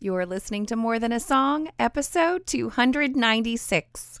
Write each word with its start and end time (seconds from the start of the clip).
You're 0.00 0.26
listening 0.26 0.66
to 0.66 0.76
More 0.76 0.98
Than 0.98 1.12
a 1.12 1.20
Song, 1.20 1.68
episode 1.78 2.46
296. 2.46 4.20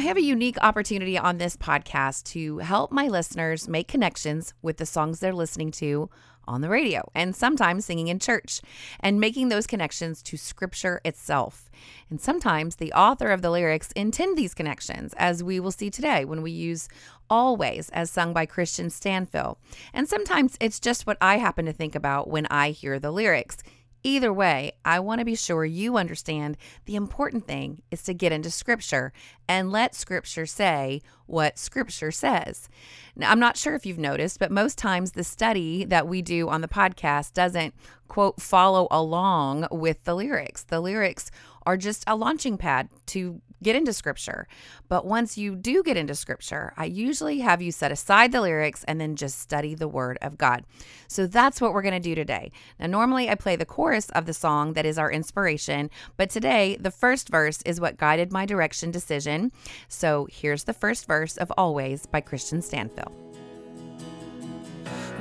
I 0.00 0.04
have 0.04 0.16
a 0.16 0.22
unique 0.22 0.56
opportunity 0.62 1.18
on 1.18 1.36
this 1.36 1.58
podcast 1.58 2.24
to 2.32 2.56
help 2.60 2.90
my 2.90 3.08
listeners 3.08 3.68
make 3.68 3.86
connections 3.86 4.54
with 4.62 4.78
the 4.78 4.86
songs 4.86 5.20
they're 5.20 5.34
listening 5.34 5.72
to 5.72 6.08
on 6.46 6.62
the 6.62 6.70
radio 6.70 7.06
and 7.14 7.36
sometimes 7.36 7.84
singing 7.84 8.08
in 8.08 8.18
church 8.18 8.62
and 9.00 9.20
making 9.20 9.50
those 9.50 9.66
connections 9.66 10.22
to 10.22 10.38
scripture 10.38 11.02
itself. 11.04 11.68
And 12.08 12.18
sometimes 12.18 12.76
the 12.76 12.94
author 12.94 13.30
of 13.30 13.42
the 13.42 13.50
lyrics 13.50 13.92
intend 13.92 14.38
these 14.38 14.54
connections, 14.54 15.12
as 15.18 15.44
we 15.44 15.60
will 15.60 15.70
see 15.70 15.90
today 15.90 16.24
when 16.24 16.40
we 16.40 16.50
use 16.50 16.88
Always 17.28 17.90
as 17.90 18.10
sung 18.10 18.32
by 18.32 18.46
Kristian 18.46 18.86
Stanfill. 18.86 19.58
And 19.92 20.08
sometimes 20.08 20.56
it's 20.60 20.80
just 20.80 21.06
what 21.06 21.18
I 21.20 21.36
happen 21.36 21.66
to 21.66 21.74
think 21.74 21.94
about 21.94 22.30
when 22.30 22.46
I 22.46 22.70
hear 22.70 22.98
the 22.98 23.10
lyrics. 23.10 23.58
Either 24.02 24.32
way, 24.32 24.72
I 24.84 24.98
want 25.00 25.18
to 25.18 25.24
be 25.24 25.34
sure 25.34 25.64
you 25.64 25.96
understand 25.96 26.56
the 26.86 26.96
important 26.96 27.46
thing 27.46 27.82
is 27.90 28.02
to 28.04 28.14
get 28.14 28.32
into 28.32 28.50
Scripture 28.50 29.12
and 29.46 29.70
let 29.70 29.94
Scripture 29.94 30.46
say 30.46 31.02
what 31.26 31.58
Scripture 31.58 32.10
says. 32.10 32.68
Now, 33.14 33.30
I'm 33.30 33.40
not 33.40 33.56
sure 33.58 33.74
if 33.74 33.84
you've 33.84 33.98
noticed, 33.98 34.38
but 34.38 34.50
most 34.50 34.78
times 34.78 35.12
the 35.12 35.24
study 35.24 35.84
that 35.84 36.08
we 36.08 36.22
do 36.22 36.48
on 36.48 36.62
the 36.62 36.68
podcast 36.68 37.34
doesn't, 37.34 37.74
quote, 38.08 38.40
follow 38.40 38.88
along 38.90 39.66
with 39.70 40.04
the 40.04 40.14
lyrics. 40.14 40.64
The 40.64 40.80
lyrics 40.80 41.30
are 41.66 41.76
just 41.76 42.02
a 42.06 42.16
launching 42.16 42.56
pad 42.56 42.88
to 43.06 43.42
get 43.62 43.76
into 43.76 43.92
scripture. 43.92 44.46
But 44.88 45.06
once 45.06 45.36
you 45.38 45.54
do 45.54 45.82
get 45.82 45.96
into 45.96 46.14
scripture, 46.14 46.72
I 46.76 46.86
usually 46.86 47.40
have 47.40 47.62
you 47.62 47.72
set 47.72 47.92
aside 47.92 48.32
the 48.32 48.40
lyrics 48.40 48.84
and 48.84 49.00
then 49.00 49.16
just 49.16 49.38
study 49.38 49.74
the 49.74 49.88
word 49.88 50.18
of 50.22 50.38
God. 50.38 50.64
So 51.08 51.26
that's 51.26 51.60
what 51.60 51.72
we're 51.72 51.82
going 51.82 51.94
to 51.94 52.00
do 52.00 52.14
today. 52.14 52.52
Now, 52.78 52.86
normally 52.86 53.28
I 53.28 53.34
play 53.34 53.56
the 53.56 53.64
chorus 53.64 54.10
of 54.10 54.26
the 54.26 54.34
song 54.34 54.74
that 54.74 54.86
is 54.86 54.98
our 54.98 55.10
inspiration, 55.10 55.90
but 56.16 56.30
today 56.30 56.76
the 56.80 56.90
first 56.90 57.28
verse 57.28 57.62
is 57.62 57.80
what 57.80 57.96
guided 57.96 58.32
my 58.32 58.46
direction 58.46 58.90
decision. 58.90 59.52
So 59.88 60.26
here's 60.30 60.64
the 60.64 60.72
first 60.72 61.06
verse 61.06 61.36
of 61.36 61.52
Always 61.56 62.06
by 62.06 62.20
Kristian 62.20 62.62
Stanfill. 62.62 63.12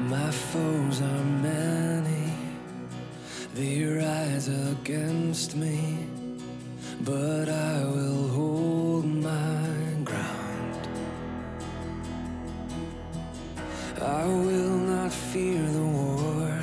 My 0.07 0.31
foes 0.31 1.01
are 1.01 1.23
many, 1.23 2.33
they 3.53 3.83
rise 3.83 4.47
against 4.47 5.55
me 5.55 6.08
but 7.01 7.47
I 7.47 7.83
will 7.85 8.27
hold 8.27 9.05
my 9.05 9.69
ground. 10.03 10.87
I 14.01 14.25
will 14.25 14.77
not 14.77 15.11
fear 15.11 15.61
the 15.61 15.81
war, 15.81 16.59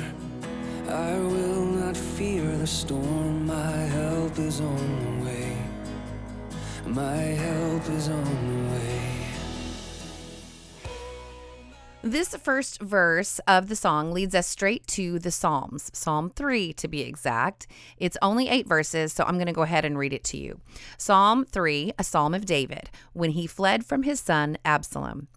I 0.89 1.17
will 1.17 1.65
not 1.65 1.97
fear 1.97 2.45
the 2.57 2.67
storm. 2.67 3.47
My 3.47 3.77
help 3.97 4.37
is 4.37 4.61
on 4.61 4.85
the 5.05 5.25
way, 5.25 5.57
my 6.85 7.17
help 7.17 7.89
is 7.89 8.09
on 8.09 8.23
the 8.47 8.73
way. 8.73 8.96
This 12.03 12.35
first 12.35 12.79
verse 12.79 13.39
of 13.47 13.69
the 13.69 13.75
song 13.75 14.11
leads 14.11 14.35
us 14.35 14.45
straight 14.45 14.85
to 14.87 15.17
the 15.17 15.31
Psalms, 15.31 15.89
Psalm 15.93 16.29
3 16.29 16.71
to 16.73 16.87
be 16.87 17.01
exact. 17.01 17.65
It's 17.97 18.17
only 18.21 18.49
eight 18.49 18.67
verses, 18.67 19.11
so 19.11 19.23
I'm 19.23 19.37
going 19.37 19.47
to 19.47 19.51
go 19.51 19.63
ahead 19.63 19.83
and 19.83 19.97
read 19.97 20.13
it 20.13 20.23
to 20.25 20.37
you. 20.37 20.61
Psalm 20.97 21.43
3, 21.43 21.93
a 21.97 22.03
psalm 22.03 22.35
of 22.35 22.45
David, 22.45 22.91
when 23.13 23.31
he 23.31 23.47
fled 23.47 23.83
from 23.83 24.03
his 24.03 24.19
son 24.19 24.59
Absalom. 24.63 25.27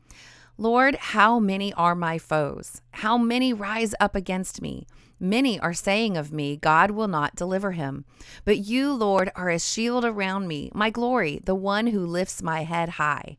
Lord, 0.59 0.97
how 0.97 1.38
many 1.38 1.72
are 1.72 1.94
my 1.94 2.19
foes? 2.19 2.82
How 2.93 3.16
many 3.16 3.54
rise 3.54 3.94
up 3.99 4.15
against 4.15 4.60
me? 4.60 4.87
Many 5.19 5.59
are 5.59 5.72
saying 5.72 6.19
of 6.19 6.31
me, 6.31 6.59
God 6.59 6.91
will 6.91 7.09
not 7.09 7.34
deliver 7.34 7.72
him. 7.72 8.04
But 8.44 8.59
you, 8.59 8.93
Lord, 8.93 9.32
are 9.34 9.49
a 9.49 9.59
shield 9.59 10.04
around 10.04 10.47
me, 10.47 10.70
my 10.75 10.91
glory, 10.91 11.41
the 11.43 11.54
one 11.54 11.87
who 11.87 12.04
lifts 12.04 12.43
my 12.43 12.65
head 12.65 12.91
high. 12.91 13.38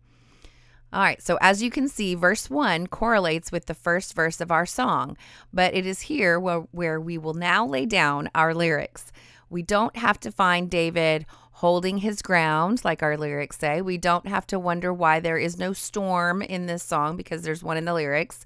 All 0.93 1.01
right, 1.01 1.21
so 1.21 1.37
as 1.39 1.63
you 1.63 1.71
can 1.71 1.87
see, 1.87 2.15
verse 2.15 2.49
1 2.49 2.87
correlates 2.87 3.49
with 3.49 3.67
the 3.67 3.73
first 3.73 4.13
verse 4.13 4.41
of 4.41 4.51
our 4.51 4.65
song, 4.65 5.15
but 5.53 5.73
it 5.73 5.85
is 5.85 6.01
here 6.01 6.37
where, 6.37 6.65
where 6.71 6.99
we 6.99 7.17
will 7.17 7.33
now 7.33 7.65
lay 7.65 7.85
down 7.85 8.29
our 8.35 8.53
lyrics. 8.53 9.13
We 9.49 9.61
don't 9.61 9.95
have 9.95 10.19
to 10.21 10.33
find 10.33 10.69
David 10.69 11.25
holding 11.53 11.99
his 11.99 12.21
ground, 12.21 12.83
like 12.83 13.01
our 13.01 13.15
lyrics 13.15 13.59
say. 13.59 13.81
We 13.81 13.97
don't 13.97 14.27
have 14.27 14.45
to 14.47 14.59
wonder 14.59 14.91
why 14.91 15.21
there 15.21 15.37
is 15.37 15.57
no 15.57 15.71
storm 15.71 16.41
in 16.41 16.65
this 16.65 16.83
song 16.83 17.15
because 17.15 17.43
there's 17.43 17.63
one 17.63 17.77
in 17.77 17.85
the 17.85 17.93
lyrics. 17.93 18.45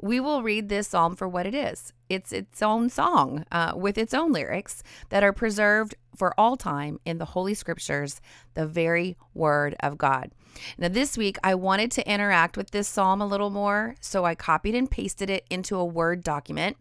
We 0.00 0.18
will 0.18 0.42
read 0.42 0.68
this 0.68 0.88
psalm 0.88 1.14
for 1.14 1.28
what 1.28 1.46
it 1.46 1.54
is. 1.54 1.92
It's 2.08 2.32
its 2.32 2.60
own 2.60 2.90
song 2.90 3.44
uh, 3.52 3.74
with 3.76 3.98
its 3.98 4.12
own 4.12 4.32
lyrics 4.32 4.82
that 5.10 5.22
are 5.22 5.32
preserved 5.32 5.94
for 6.16 6.34
all 6.38 6.56
time 6.56 6.98
in 7.04 7.18
the 7.18 7.24
Holy 7.24 7.54
Scriptures, 7.54 8.20
the 8.54 8.66
very 8.66 9.16
Word 9.32 9.76
of 9.78 9.96
God. 9.96 10.32
Now, 10.78 10.88
this 10.88 11.16
week, 11.16 11.36
I 11.42 11.54
wanted 11.54 11.90
to 11.92 12.10
interact 12.10 12.56
with 12.56 12.70
this 12.70 12.88
psalm 12.88 13.20
a 13.20 13.26
little 13.26 13.50
more, 13.50 13.94
so 14.00 14.24
I 14.24 14.34
copied 14.34 14.74
and 14.74 14.90
pasted 14.90 15.30
it 15.30 15.44
into 15.50 15.76
a 15.76 15.84
Word 15.84 16.22
document 16.22 16.76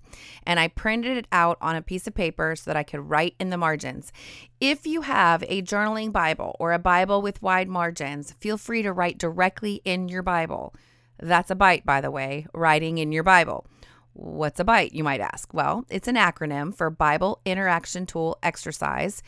and 0.45 0.59
I 0.59 0.67
printed 0.67 1.17
it 1.17 1.27
out 1.31 1.57
on 1.61 1.75
a 1.75 1.81
piece 1.81 2.07
of 2.07 2.13
paper 2.13 2.55
so 2.55 2.69
that 2.69 2.77
I 2.77 2.83
could 2.83 3.09
write 3.09 3.35
in 3.39 3.49
the 3.49 3.57
margins. 3.57 4.11
If 4.59 4.85
you 4.85 5.01
have 5.01 5.43
a 5.47 5.61
journaling 5.61 6.11
Bible 6.11 6.55
or 6.59 6.71
a 6.71 6.79
Bible 6.79 7.21
with 7.21 7.41
wide 7.41 7.67
margins, 7.67 8.31
feel 8.33 8.57
free 8.57 8.81
to 8.81 8.93
write 8.93 9.17
directly 9.17 9.81
in 9.83 10.09
your 10.09 10.23
Bible. 10.23 10.73
That's 11.19 11.51
a 11.51 11.55
bite, 11.55 11.85
by 11.85 12.01
the 12.01 12.11
way, 12.11 12.47
writing 12.53 12.97
in 12.97 13.11
your 13.11 13.23
Bible. 13.23 13.65
What's 14.13 14.59
a 14.59 14.63
bite, 14.63 14.93
you 14.93 15.03
might 15.03 15.21
ask? 15.21 15.53
Well, 15.53 15.85
it's 15.89 16.07
an 16.07 16.15
acronym 16.15 16.75
for 16.75 16.89
Bible 16.89 17.41
Interaction 17.45 18.05
Tool 18.05 18.37
Exercise. 18.43 19.23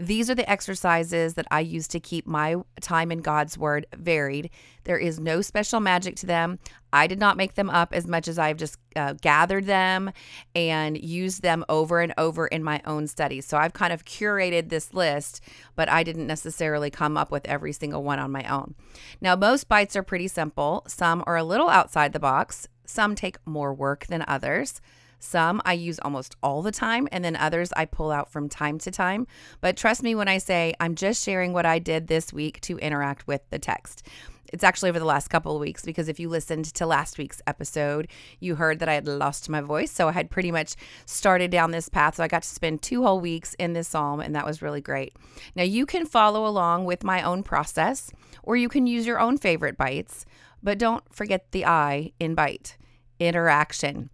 These 0.00 0.30
are 0.30 0.34
the 0.34 0.48
exercises 0.48 1.34
that 1.34 1.46
I 1.50 1.60
use 1.60 1.88
to 1.88 1.98
keep 1.98 2.26
my 2.26 2.56
time 2.80 3.10
in 3.10 3.20
God's 3.20 3.58
Word 3.58 3.86
varied. 3.96 4.50
There 4.84 4.96
is 4.98 5.18
no 5.18 5.42
special 5.42 5.80
magic 5.80 6.14
to 6.16 6.26
them. 6.26 6.60
I 6.92 7.08
did 7.08 7.18
not 7.18 7.36
make 7.36 7.54
them 7.54 7.68
up 7.68 7.92
as 7.92 8.06
much 8.06 8.28
as 8.28 8.38
I've 8.38 8.56
just 8.56 8.78
uh, 8.94 9.14
gathered 9.20 9.66
them 9.66 10.12
and 10.54 10.96
used 10.96 11.42
them 11.42 11.64
over 11.68 12.00
and 12.00 12.14
over 12.16 12.46
in 12.46 12.62
my 12.62 12.80
own 12.86 13.08
studies. 13.08 13.44
So 13.44 13.58
I've 13.58 13.72
kind 13.72 13.92
of 13.92 14.04
curated 14.04 14.68
this 14.68 14.94
list, 14.94 15.42
but 15.74 15.88
I 15.88 16.04
didn't 16.04 16.28
necessarily 16.28 16.90
come 16.90 17.16
up 17.16 17.32
with 17.32 17.46
every 17.46 17.72
single 17.72 18.04
one 18.04 18.20
on 18.20 18.30
my 18.30 18.44
own. 18.44 18.76
Now, 19.20 19.34
most 19.34 19.68
bites 19.68 19.96
are 19.96 20.04
pretty 20.04 20.28
simple, 20.28 20.84
some 20.86 21.24
are 21.26 21.36
a 21.36 21.44
little 21.44 21.68
outside 21.68 22.12
the 22.12 22.20
box, 22.20 22.68
some 22.86 23.14
take 23.16 23.36
more 23.46 23.74
work 23.74 24.06
than 24.06 24.24
others. 24.28 24.80
Some 25.18 25.60
I 25.64 25.72
use 25.72 25.98
almost 26.00 26.36
all 26.42 26.62
the 26.62 26.72
time, 26.72 27.08
and 27.12 27.24
then 27.24 27.36
others 27.36 27.72
I 27.76 27.84
pull 27.84 28.10
out 28.10 28.30
from 28.30 28.48
time 28.48 28.78
to 28.78 28.90
time. 28.90 29.26
But 29.60 29.76
trust 29.76 30.02
me 30.02 30.14
when 30.14 30.28
I 30.28 30.38
say 30.38 30.74
I'm 30.80 30.94
just 30.94 31.24
sharing 31.24 31.52
what 31.52 31.66
I 31.66 31.78
did 31.78 32.06
this 32.06 32.32
week 32.32 32.60
to 32.62 32.78
interact 32.78 33.26
with 33.26 33.42
the 33.50 33.58
text. 33.58 34.06
It's 34.52 34.64
actually 34.64 34.88
over 34.88 34.98
the 34.98 35.04
last 35.04 35.28
couple 35.28 35.54
of 35.54 35.60
weeks 35.60 35.84
because 35.84 36.08
if 36.08 36.18
you 36.18 36.28
listened 36.28 36.64
to 36.66 36.86
last 36.86 37.18
week's 37.18 37.42
episode, 37.46 38.08
you 38.40 38.54
heard 38.54 38.78
that 38.78 38.88
I 38.88 38.94
had 38.94 39.06
lost 39.06 39.48
my 39.48 39.60
voice. 39.60 39.90
So 39.90 40.08
I 40.08 40.12
had 40.12 40.30
pretty 40.30 40.50
much 40.50 40.74
started 41.06 41.50
down 41.50 41.70
this 41.70 41.88
path. 41.88 42.16
So 42.16 42.24
I 42.24 42.28
got 42.28 42.42
to 42.42 42.48
spend 42.48 42.80
two 42.80 43.02
whole 43.02 43.20
weeks 43.20 43.54
in 43.58 43.74
this 43.74 43.88
psalm, 43.88 44.20
and 44.20 44.34
that 44.34 44.46
was 44.46 44.62
really 44.62 44.80
great. 44.80 45.14
Now, 45.54 45.64
you 45.64 45.84
can 45.84 46.06
follow 46.06 46.46
along 46.46 46.86
with 46.86 47.04
my 47.04 47.22
own 47.22 47.42
process, 47.42 48.10
or 48.42 48.56
you 48.56 48.68
can 48.68 48.86
use 48.86 49.06
your 49.06 49.20
own 49.20 49.36
favorite 49.36 49.76
bites, 49.76 50.24
but 50.62 50.78
don't 50.78 51.04
forget 51.12 51.52
the 51.52 51.66
I 51.66 52.12
in 52.18 52.34
bite 52.34 52.76
interaction. 53.20 54.10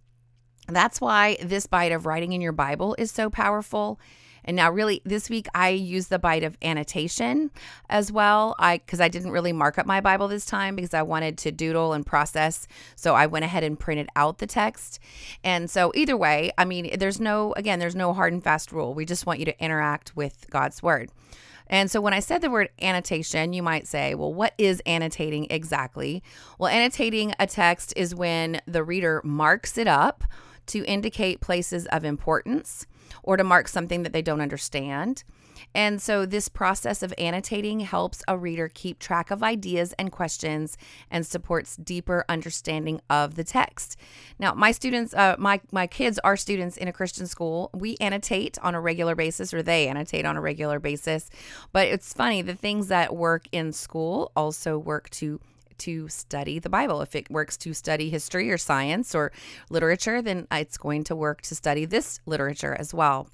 That's 0.67 0.99
why 0.99 1.37
this 1.41 1.65
bite 1.67 1.91
of 1.91 2.05
writing 2.05 2.33
in 2.33 2.41
your 2.41 2.51
Bible 2.51 2.95
is 2.97 3.11
so 3.11 3.29
powerful. 3.29 3.99
And 4.45 4.55
now, 4.55 4.71
really, 4.71 5.01
this 5.03 5.29
week 5.29 5.47
I 5.55 5.69
used 5.69 6.09
the 6.09 6.19
bite 6.19 6.43
of 6.43 6.55
annotation 6.61 7.49
as 7.89 8.11
well. 8.11 8.55
I 8.59 8.77
because 8.77 9.01
I 9.01 9.07
didn't 9.07 9.31
really 9.31 9.51
mark 9.51 9.77
up 9.77 9.87
my 9.87 10.01
Bible 10.01 10.27
this 10.27 10.45
time 10.45 10.75
because 10.75 10.93
I 10.93 11.01
wanted 11.01 11.37
to 11.39 11.51
doodle 11.51 11.93
and 11.93 12.05
process. 12.05 12.67
So 12.95 13.15
I 13.15 13.25
went 13.25 13.43
ahead 13.43 13.63
and 13.63 13.79
printed 13.79 14.07
out 14.15 14.37
the 14.37 14.47
text. 14.47 14.99
And 15.43 15.69
so 15.69 15.91
either 15.95 16.15
way, 16.15 16.51
I 16.57 16.65
mean, 16.65 16.97
there's 16.97 17.19
no 17.19 17.53
again, 17.57 17.79
there's 17.79 17.95
no 17.95 18.13
hard 18.13 18.33
and 18.33 18.43
fast 18.43 18.71
rule. 18.71 18.93
We 18.93 19.05
just 19.05 19.25
want 19.25 19.39
you 19.39 19.45
to 19.45 19.63
interact 19.63 20.15
with 20.15 20.45
God's 20.51 20.81
word. 20.81 21.09
And 21.67 21.89
so 21.89 21.99
when 21.99 22.13
I 22.13 22.19
said 22.19 22.41
the 22.41 22.51
word 22.51 22.69
annotation, 22.79 23.51
you 23.51 23.63
might 23.63 23.87
say, 23.87 24.13
well, 24.13 24.31
what 24.31 24.53
is 24.59 24.83
annotating 24.85 25.47
exactly? 25.49 26.21
Well, 26.59 26.69
annotating 26.69 27.33
a 27.39 27.47
text 27.47 27.91
is 27.95 28.13
when 28.13 28.61
the 28.67 28.83
reader 28.83 29.19
marks 29.23 29.75
it 29.79 29.87
up 29.87 30.23
to 30.67 30.83
indicate 30.85 31.41
places 31.41 31.85
of 31.87 32.03
importance 32.03 32.85
or 33.23 33.37
to 33.37 33.43
mark 33.43 33.67
something 33.67 34.03
that 34.03 34.13
they 34.13 34.21
don't 34.21 34.41
understand. 34.41 35.23
And 35.73 36.01
so, 36.01 36.25
this 36.25 36.47
process 36.47 37.03
of 37.03 37.13
annotating 37.17 37.81
helps 37.81 38.23
a 38.27 38.37
reader 38.37 38.69
keep 38.73 38.99
track 38.99 39.31
of 39.31 39.43
ideas 39.43 39.93
and 39.99 40.11
questions 40.11 40.77
and 41.09 41.25
supports 41.25 41.75
deeper 41.75 42.25
understanding 42.29 43.01
of 43.09 43.35
the 43.35 43.43
text. 43.43 43.97
Now, 44.39 44.53
my 44.53 44.71
students, 44.71 45.13
uh, 45.13 45.35
my, 45.37 45.61
my 45.71 45.87
kids 45.87 46.19
are 46.23 46.37
students 46.37 46.77
in 46.77 46.87
a 46.87 46.93
Christian 46.93 47.27
school. 47.27 47.69
We 47.73 47.97
annotate 47.99 48.57
on 48.61 48.75
a 48.75 48.81
regular 48.81 49.15
basis, 49.15 49.53
or 49.53 49.63
they 49.63 49.87
annotate 49.87 50.25
on 50.25 50.37
a 50.37 50.41
regular 50.41 50.79
basis. 50.79 51.29
But 51.71 51.87
it's 51.87 52.13
funny, 52.13 52.41
the 52.41 52.55
things 52.55 52.87
that 52.87 53.15
work 53.15 53.47
in 53.51 53.71
school 53.73 54.31
also 54.35 54.77
work 54.77 55.09
to 55.11 55.39
to 55.79 56.07
study 56.09 56.59
the 56.59 56.69
Bible. 56.69 57.01
If 57.01 57.15
it 57.15 57.29
works 57.29 57.57
to 57.57 57.73
study 57.73 58.09
history 58.09 58.51
or 58.51 58.57
science 58.57 59.13
or 59.15 59.31
literature, 59.69 60.21
then 60.21 60.47
it's 60.51 60.77
going 60.77 61.03
to 61.05 61.15
work 61.15 61.41
to 61.43 61.55
study 61.55 61.85
this 61.85 62.19
literature 62.25 62.75
as 62.77 62.93
well. 62.93 63.27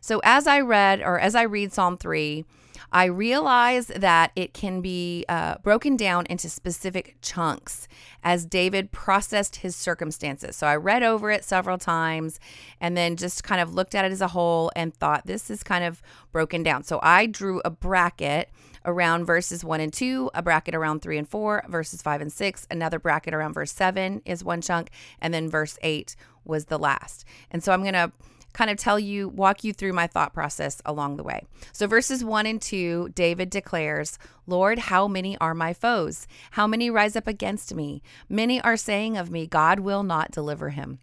So 0.00 0.20
as 0.24 0.46
I 0.46 0.60
read 0.60 1.00
or 1.00 1.18
as 1.18 1.34
I 1.34 1.42
read 1.42 1.72
Psalm 1.72 1.96
3, 1.96 2.44
I 2.92 3.06
realize 3.06 3.88
that 3.88 4.30
it 4.36 4.54
can 4.54 4.80
be 4.80 5.24
uh, 5.28 5.56
broken 5.62 5.96
down 5.96 6.26
into 6.30 6.48
specific 6.48 7.16
chunks 7.22 7.88
as 8.22 8.46
David 8.46 8.92
processed 8.92 9.56
his 9.56 9.74
circumstances. 9.74 10.56
So 10.56 10.66
I 10.66 10.76
read 10.76 11.02
over 11.02 11.30
it 11.30 11.44
several 11.44 11.76
times 11.78 12.38
and 12.80 12.96
then 12.96 13.16
just 13.16 13.42
kind 13.42 13.60
of 13.60 13.74
looked 13.74 13.94
at 13.94 14.04
it 14.04 14.12
as 14.12 14.20
a 14.20 14.28
whole 14.28 14.70
and 14.76 14.94
thought 14.94 15.26
this 15.26 15.50
is 15.50 15.62
kind 15.62 15.84
of 15.84 16.02
broken 16.30 16.62
down. 16.62 16.84
So 16.84 17.00
I 17.02 17.26
drew 17.26 17.60
a 17.64 17.70
bracket 17.70 18.50
around 18.84 19.24
verses 19.24 19.64
1 19.64 19.80
and 19.80 19.92
2, 19.92 20.30
a 20.34 20.42
bracket 20.42 20.74
around 20.74 21.02
3 21.02 21.18
and 21.18 21.28
4, 21.28 21.64
verses 21.68 22.02
5 22.02 22.20
and 22.20 22.32
6, 22.32 22.66
another 22.70 22.98
bracket 22.98 23.34
around 23.34 23.54
verse 23.54 23.72
7 23.72 24.22
is 24.24 24.44
one 24.44 24.60
chunk, 24.60 24.90
and 25.20 25.32
then 25.32 25.48
verse 25.48 25.78
8 25.82 26.16
was 26.44 26.66
the 26.66 26.78
last. 26.78 27.24
And 27.50 27.62
so 27.62 27.72
I'm 27.72 27.82
going 27.82 27.94
to 27.94 28.12
kind 28.54 28.70
of 28.70 28.78
tell 28.78 28.98
you, 28.98 29.28
walk 29.28 29.64
you 29.64 29.72
through 29.72 29.92
my 29.92 30.06
thought 30.06 30.32
process 30.32 30.80
along 30.86 31.16
the 31.16 31.24
way. 31.24 31.44
So, 31.72 31.86
verses 31.86 32.24
1 32.24 32.46
and 32.46 32.62
2, 32.62 33.10
David 33.14 33.50
declares, 33.50 34.18
Lord, 34.46 34.78
how 34.78 35.06
many 35.08 35.36
are 35.38 35.54
my 35.54 35.74
foes? 35.74 36.26
How 36.52 36.66
many 36.66 36.88
rise 36.88 37.16
up 37.16 37.26
against 37.26 37.74
me? 37.74 38.02
Many 38.28 38.60
are 38.62 38.76
saying 38.76 39.16
of 39.16 39.30
me, 39.30 39.46
God 39.46 39.80
will 39.80 40.04
not 40.04 40.30
deliver 40.30 40.70
him. 40.70 41.00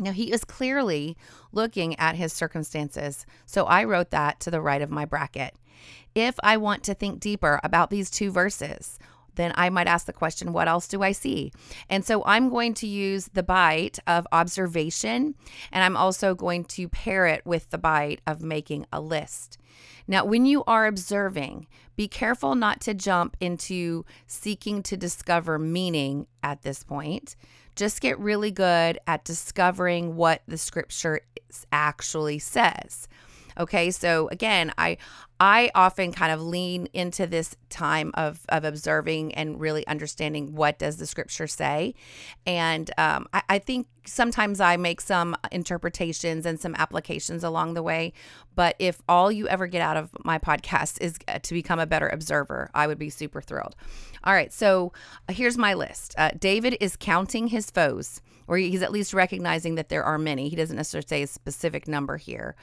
Now, 0.00 0.12
he 0.12 0.32
is 0.32 0.44
clearly 0.44 1.16
looking 1.52 1.98
at 1.98 2.16
his 2.16 2.32
circumstances. 2.32 3.26
So 3.46 3.66
I 3.66 3.84
wrote 3.84 4.10
that 4.10 4.40
to 4.40 4.50
the 4.50 4.60
right 4.60 4.82
of 4.82 4.90
my 4.90 5.04
bracket. 5.04 5.54
If 6.14 6.34
I 6.42 6.56
want 6.56 6.82
to 6.84 6.94
think 6.94 7.20
deeper 7.20 7.60
about 7.62 7.90
these 7.90 8.10
two 8.10 8.30
verses, 8.30 8.98
then 9.36 9.52
I 9.54 9.70
might 9.70 9.86
ask 9.86 10.06
the 10.06 10.12
question, 10.12 10.52
what 10.52 10.68
else 10.68 10.88
do 10.88 11.02
I 11.02 11.12
see? 11.12 11.52
And 11.88 12.04
so 12.04 12.24
I'm 12.24 12.50
going 12.50 12.74
to 12.74 12.86
use 12.86 13.30
the 13.32 13.42
bite 13.42 13.98
of 14.06 14.26
observation, 14.32 15.34
and 15.70 15.84
I'm 15.84 15.96
also 15.96 16.34
going 16.34 16.64
to 16.64 16.88
pair 16.88 17.26
it 17.26 17.46
with 17.46 17.70
the 17.70 17.78
bite 17.78 18.20
of 18.26 18.42
making 18.42 18.86
a 18.92 19.00
list. 19.00 19.56
Now, 20.08 20.24
when 20.24 20.46
you 20.46 20.64
are 20.66 20.86
observing, 20.86 21.68
be 22.00 22.08
careful 22.08 22.54
not 22.54 22.80
to 22.80 22.94
jump 22.94 23.36
into 23.40 24.06
seeking 24.26 24.82
to 24.82 24.96
discover 24.96 25.58
meaning 25.58 26.26
at 26.42 26.62
this 26.62 26.82
point. 26.82 27.36
Just 27.76 28.00
get 28.00 28.18
really 28.18 28.50
good 28.50 28.98
at 29.06 29.22
discovering 29.22 30.16
what 30.16 30.40
the 30.48 30.56
scripture 30.56 31.20
actually 31.70 32.38
says. 32.38 33.06
Okay, 33.58 33.90
so 33.90 34.28
again, 34.28 34.72
I 34.78 34.96
I 35.40 35.70
often 35.74 36.12
kind 36.12 36.30
of 36.30 36.42
lean 36.42 36.86
into 36.92 37.26
this 37.26 37.56
time 37.70 38.10
of 38.14 38.44
of 38.50 38.64
observing 38.64 39.34
and 39.34 39.58
really 39.58 39.86
understanding 39.86 40.54
what 40.54 40.78
does 40.78 40.98
the 40.98 41.06
scripture 41.06 41.46
say, 41.46 41.94
and 42.46 42.90
um, 42.98 43.26
I, 43.32 43.42
I 43.48 43.58
think 43.58 43.86
sometimes 44.06 44.60
I 44.60 44.76
make 44.76 45.00
some 45.00 45.34
interpretations 45.50 46.44
and 46.44 46.60
some 46.60 46.74
applications 46.74 47.42
along 47.42 47.74
the 47.74 47.82
way. 47.82 48.12
But 48.54 48.76
if 48.78 49.00
all 49.08 49.32
you 49.32 49.48
ever 49.48 49.66
get 49.66 49.80
out 49.80 49.96
of 49.96 50.10
my 50.24 50.38
podcast 50.38 51.00
is 51.00 51.16
uh, 51.26 51.38
to 51.38 51.54
become 51.54 51.78
a 51.78 51.86
better 51.86 52.08
observer, 52.08 52.70
I 52.74 52.86
would 52.86 52.98
be 52.98 53.10
super 53.10 53.40
thrilled. 53.40 53.76
All 54.24 54.34
right, 54.34 54.52
so 54.52 54.92
uh, 55.28 55.32
here's 55.32 55.56
my 55.56 55.72
list. 55.72 56.14
Uh, 56.18 56.30
David 56.38 56.76
is 56.80 56.96
counting 56.96 57.48
his 57.48 57.70
foes, 57.70 58.20
or 58.46 58.58
he's 58.58 58.82
at 58.82 58.92
least 58.92 59.14
recognizing 59.14 59.76
that 59.76 59.88
there 59.88 60.04
are 60.04 60.18
many. 60.18 60.50
He 60.50 60.56
doesn't 60.56 60.76
necessarily 60.76 61.06
say 61.06 61.22
a 61.22 61.26
specific 61.26 61.88
number 61.88 62.18
here. 62.18 62.56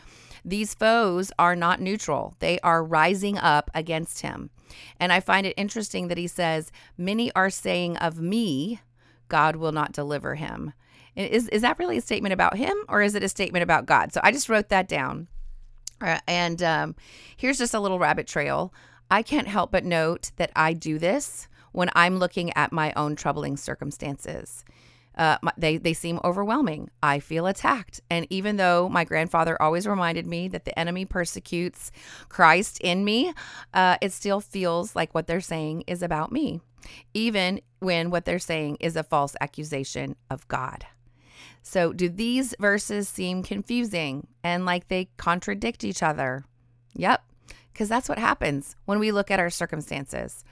These 0.44 0.74
foes 0.74 1.32
are 1.38 1.56
not 1.56 1.82
neutral, 1.82 2.36
they 2.40 2.60
are 2.60 2.84
rising 2.84 3.38
up 3.38 3.70
against 3.74 4.22
him. 4.22 4.50
And 5.00 5.14
I 5.14 5.20
find 5.20 5.46
it 5.46 5.54
interesting 5.58 6.08
that 6.08 6.18
he 6.18 6.28
says, 6.28 6.72
Many 6.98 7.32
are 7.34 7.50
saying 7.50 7.98
of 7.98 8.20
me, 8.20 8.82
God 9.28 9.56
will 9.56 9.72
not 9.72 9.92
deliver 9.92 10.36
him. 10.36 10.74
Is, 11.16 11.48
is 11.50 11.64
that 11.64 11.80
really 11.80 11.98
a 11.98 12.02
statement 12.02 12.34
about 12.34 12.58
him 12.58 12.78
or 12.88 13.02
is 13.02 13.16
it 13.16 13.24
a 13.24 13.30
statement 13.30 13.64
about 13.64 13.88
God? 13.88 14.14
So 14.14 14.22
I 14.24 14.32
just 14.32 14.50
wrote 14.50 14.70
that 14.70 14.88
down. 14.88 15.28
Uh, 16.00 16.20
and 16.28 16.62
um, 16.62 16.96
here's 17.36 17.58
just 17.58 17.74
a 17.74 17.80
little 17.80 17.98
rabbit 17.98 18.28
trail. 18.28 18.72
I 19.10 19.24
can't 19.24 19.48
help 19.48 19.72
but 19.72 19.84
note 19.84 20.32
that 20.36 20.52
I 20.56 20.74
do 20.74 21.00
this 21.00 21.48
when 21.72 21.90
I'm 21.96 22.18
looking 22.18 22.56
at 22.56 22.72
my 22.72 22.94
own 22.96 23.16
troubling 23.16 23.58
circumstances 23.58 24.64
uh, 25.18 25.38
they 25.58 25.78
they 25.78 25.94
seem 25.94 26.20
overwhelming. 26.24 26.90
I 27.02 27.20
feel 27.20 27.48
attacked, 27.48 28.02
and 28.10 28.28
even 28.30 28.58
though 28.58 28.88
my 28.90 29.04
grandfather 29.04 29.60
always 29.62 29.88
reminded 29.88 30.28
me 30.28 30.48
that 30.50 30.66
the 30.66 30.78
enemy 30.78 31.06
persecutes 31.06 31.92
Christ 32.30 32.80
in 32.82 33.04
me, 33.04 33.34
uh, 33.74 33.98
it 34.02 34.12
still 34.12 34.40
feels 34.40 34.96
like 34.96 35.14
what 35.14 35.28
they're 35.28 35.42
saying 35.42 35.84
is 35.88 36.04
about 36.04 36.32
me, 36.32 36.62
even 37.14 37.62
when 37.80 38.12
what 38.12 38.26
they're 38.26 38.40
saying 38.40 38.78
is 38.80 38.96
a 38.96 39.04
false 39.04 39.36
accusation 39.42 40.16
of 40.30 40.48
God. 40.48 40.86
So, 41.64 41.92
do 41.92 42.08
these 42.08 42.56
verses 42.60 43.10
seem 43.10 43.44
confusing 43.44 44.28
and 44.44 44.66
like 44.66 44.88
they 44.88 45.10
contradict 45.18 45.84
each 45.84 46.02
other? 46.02 46.46
Yep, 46.94 47.24
because 47.78 47.90
that's 47.90 48.10
what 48.10 48.18
happens 48.18 48.76
when 48.86 48.98
we 48.98 49.12
look 49.12 49.30
at 49.30 49.40
our 49.40 49.52
circumstances. 49.52 50.44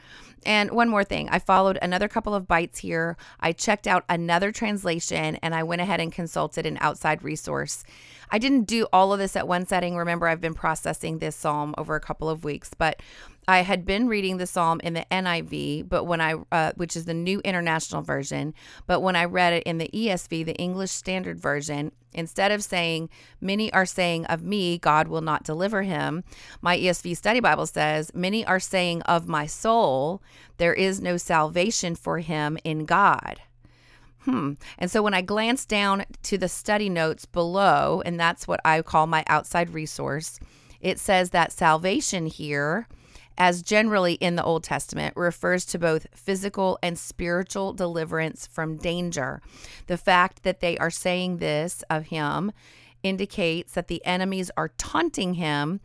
And 0.45 0.69
one 0.69 0.89
more 0.89 1.03
thing, 1.03 1.27
I 1.29 1.39
followed 1.39 1.79
another 1.81 2.07
couple 2.07 2.35
of 2.35 2.47
bites 2.47 2.77
here. 2.77 3.17
I 3.39 3.51
checked 3.51 3.87
out 3.87 4.05
another 4.07 4.51
translation 4.51 5.37
and 5.37 5.55
I 5.55 5.63
went 5.63 5.81
ahead 5.81 5.99
and 5.99 6.11
consulted 6.11 6.67
an 6.67 6.77
outside 6.81 7.23
resource. 7.23 7.83
I 8.29 8.37
didn't 8.37 8.65
do 8.65 8.85
all 8.93 9.11
of 9.11 9.17
this 9.17 9.35
at 9.35 9.47
one 9.47 9.65
setting. 9.65 9.97
Remember, 9.97 10.27
I've 10.27 10.39
been 10.39 10.53
processing 10.53 11.17
this 11.17 11.35
psalm 11.35 11.73
over 11.79 11.95
a 11.95 11.99
couple 11.99 12.29
of 12.29 12.43
weeks, 12.43 12.69
but 12.77 13.01
I 13.47 13.59
had 13.61 13.85
been 13.85 14.07
reading 14.07 14.37
the 14.37 14.47
psalm 14.47 14.79
in 14.83 14.93
the 14.93 15.05
NIV, 15.11 15.87
but 15.87 16.05
when 16.05 16.21
I, 16.21 16.35
uh, 16.51 16.71
which 16.75 16.95
is 16.95 17.05
the 17.05 17.13
New 17.13 17.41
International 17.41 18.01
Version, 18.01 18.53
but 18.87 19.01
when 19.01 19.15
I 19.15 19.25
read 19.25 19.53
it 19.53 19.63
in 19.63 19.77
the 19.77 19.89
ESV, 19.93 20.45
the 20.45 20.55
English 20.55 20.91
Standard 20.91 21.39
Version, 21.39 21.91
instead 22.13 22.51
of 22.51 22.63
saying, 22.63 23.09
Many 23.39 23.71
are 23.73 23.85
saying 23.85 24.25
of 24.25 24.43
me, 24.43 24.77
God 24.77 25.07
will 25.07 25.21
not 25.21 25.43
deliver 25.43 25.83
him, 25.83 26.23
my 26.61 26.77
ESV 26.77 27.15
study 27.17 27.39
Bible 27.39 27.67
says, 27.67 28.11
Many 28.15 28.45
are 28.45 28.59
saying 28.59 29.03
of 29.03 29.27
my 29.27 29.45
soul, 29.45 30.23
there 30.57 30.73
is 30.73 31.01
no 31.01 31.17
salvation 31.17 31.95
for 31.95 32.19
him 32.19 32.57
in 32.63 32.85
God. 32.85 33.41
Hmm. 34.21 34.53
And 34.79 34.89
so 34.89 35.03
when 35.03 35.13
I 35.13 35.21
glance 35.21 35.65
down 35.65 36.05
to 36.23 36.37
the 36.37 36.49
study 36.49 36.89
notes 36.89 37.25
below, 37.25 38.01
and 38.05 38.19
that's 38.19 38.47
what 38.47 38.59
I 38.65 38.81
call 38.81 39.05
my 39.05 39.23
outside 39.27 39.71
resource, 39.71 40.39
it 40.81 40.99
says 40.99 41.29
that 41.29 41.51
salvation 41.51 42.25
here 42.25 42.87
as 43.37 43.61
generally 43.61 44.13
in 44.13 44.35
the 44.35 44.43
Old 44.43 44.63
Testament, 44.63 45.15
refers 45.15 45.65
to 45.65 45.79
both 45.79 46.07
physical 46.13 46.79
and 46.81 46.97
spiritual 46.97 47.73
deliverance 47.73 48.47
from 48.47 48.77
danger. 48.77 49.41
The 49.87 49.97
fact 49.97 50.43
that 50.43 50.59
they 50.59 50.77
are 50.77 50.89
saying 50.89 51.37
this 51.37 51.83
of 51.89 52.07
him 52.07 52.51
indicates 53.03 53.73
that 53.73 53.87
the 53.87 54.03
enemies 54.05 54.49
are 54.57 54.69
taunting 54.77 55.35
him 55.35 55.79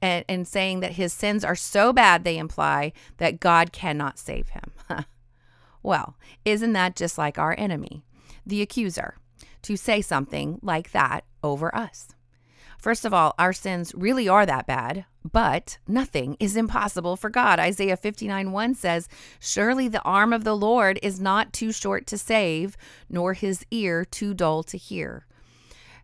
and, 0.00 0.24
and 0.28 0.48
saying 0.48 0.80
that 0.80 0.92
his 0.92 1.12
sins 1.12 1.44
are 1.44 1.54
so 1.54 1.92
bad, 1.92 2.24
they 2.24 2.38
imply 2.38 2.92
that 3.18 3.40
God 3.40 3.72
cannot 3.72 4.18
save 4.18 4.48
him. 4.50 4.72
well, 5.82 6.16
isn't 6.44 6.72
that 6.72 6.96
just 6.96 7.18
like 7.18 7.38
our 7.38 7.54
enemy, 7.58 8.02
the 8.46 8.62
accuser, 8.62 9.16
to 9.62 9.76
say 9.76 10.00
something 10.00 10.58
like 10.62 10.92
that 10.92 11.24
over 11.42 11.74
us? 11.74 12.08
First 12.84 13.06
of 13.06 13.14
all, 13.14 13.34
our 13.38 13.54
sins 13.54 13.94
really 13.94 14.28
are 14.28 14.44
that 14.44 14.66
bad, 14.66 15.06
but 15.32 15.78
nothing 15.88 16.36
is 16.38 16.54
impossible 16.54 17.16
for 17.16 17.30
God. 17.30 17.58
Isaiah 17.58 17.96
59 17.96 18.52
1 18.52 18.74
says, 18.74 19.08
Surely 19.40 19.88
the 19.88 20.02
arm 20.02 20.34
of 20.34 20.44
the 20.44 20.54
Lord 20.54 20.98
is 21.02 21.18
not 21.18 21.54
too 21.54 21.72
short 21.72 22.06
to 22.08 22.18
save, 22.18 22.76
nor 23.08 23.32
his 23.32 23.64
ear 23.70 24.04
too 24.04 24.34
dull 24.34 24.62
to 24.64 24.76
hear. 24.76 25.24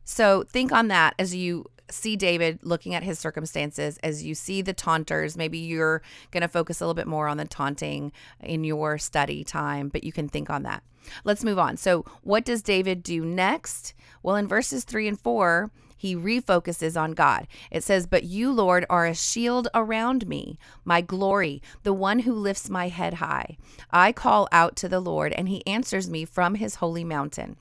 So 0.05 0.43
think 0.45 0.73
on 0.73 0.89
that 0.89 1.15
as 1.19 1.35
you 1.35 1.67
see 1.91 2.17
David 2.17 2.61
looking 2.63 2.95
at 2.95 3.03
his 3.03 3.19
circumstances, 3.19 3.99
as 4.03 4.25
you 4.25 4.35
see 4.35 4.63
the 4.63 4.73
taunters, 4.73 5.37
maybe 5.37 5.59
you're 5.59 6.01
going 6.31 6.41
to 6.41 6.49
focus 6.49 6.81
a 6.81 6.85
little 6.85 6.95
bit 6.95 7.07
more 7.07 7.29
on 7.29 7.37
the 7.37 7.45
taunting 7.45 8.11
in 8.43 8.65
your 8.65 8.97
study 8.97 9.45
time, 9.45 9.91
but 9.91 10.03
you 10.03 10.13
can 10.13 10.31
think 10.31 10.49
on 10.49 10.63
that. 10.63 10.83
Let's 11.25 11.45
move 11.45 11.59
on. 11.59 11.77
So, 11.77 12.07
what 12.23 12.47
does 12.47 12.63
David 12.63 13.03
do 13.03 13.23
next? 13.23 13.93
Well, 14.23 14.37
in 14.37 14.49
verses 14.49 14.85
three 14.85 15.09
and 15.09 15.21
four, 15.21 15.71
he 16.01 16.17
refocuses 16.17 16.99
on 16.99 17.13
God. 17.13 17.47
It 17.71 17.85
says, 17.85 18.07
But 18.07 18.25
you, 18.25 18.51
Lord, 18.51 18.87
are 18.89 19.05
a 19.05 19.15
shield 19.15 19.69
around 19.75 20.27
me, 20.27 20.59
my 20.83 21.03
glory, 21.03 21.61
the 21.83 21.93
one 21.93 22.21
who 22.21 22.33
lifts 22.33 22.71
my 22.71 22.89
head 22.89 23.13
high. 23.15 23.59
I 23.91 24.13
call 24.13 24.49
out 24.51 24.77
to 24.77 24.89
the 24.89 24.99
Lord, 24.99 25.35
and 25.35 25.47
he 25.47 25.67
answers 25.67 26.09
me 26.09 26.25
from 26.25 26.55
his 26.55 26.77
holy 26.77 27.05
mountain. 27.05 27.59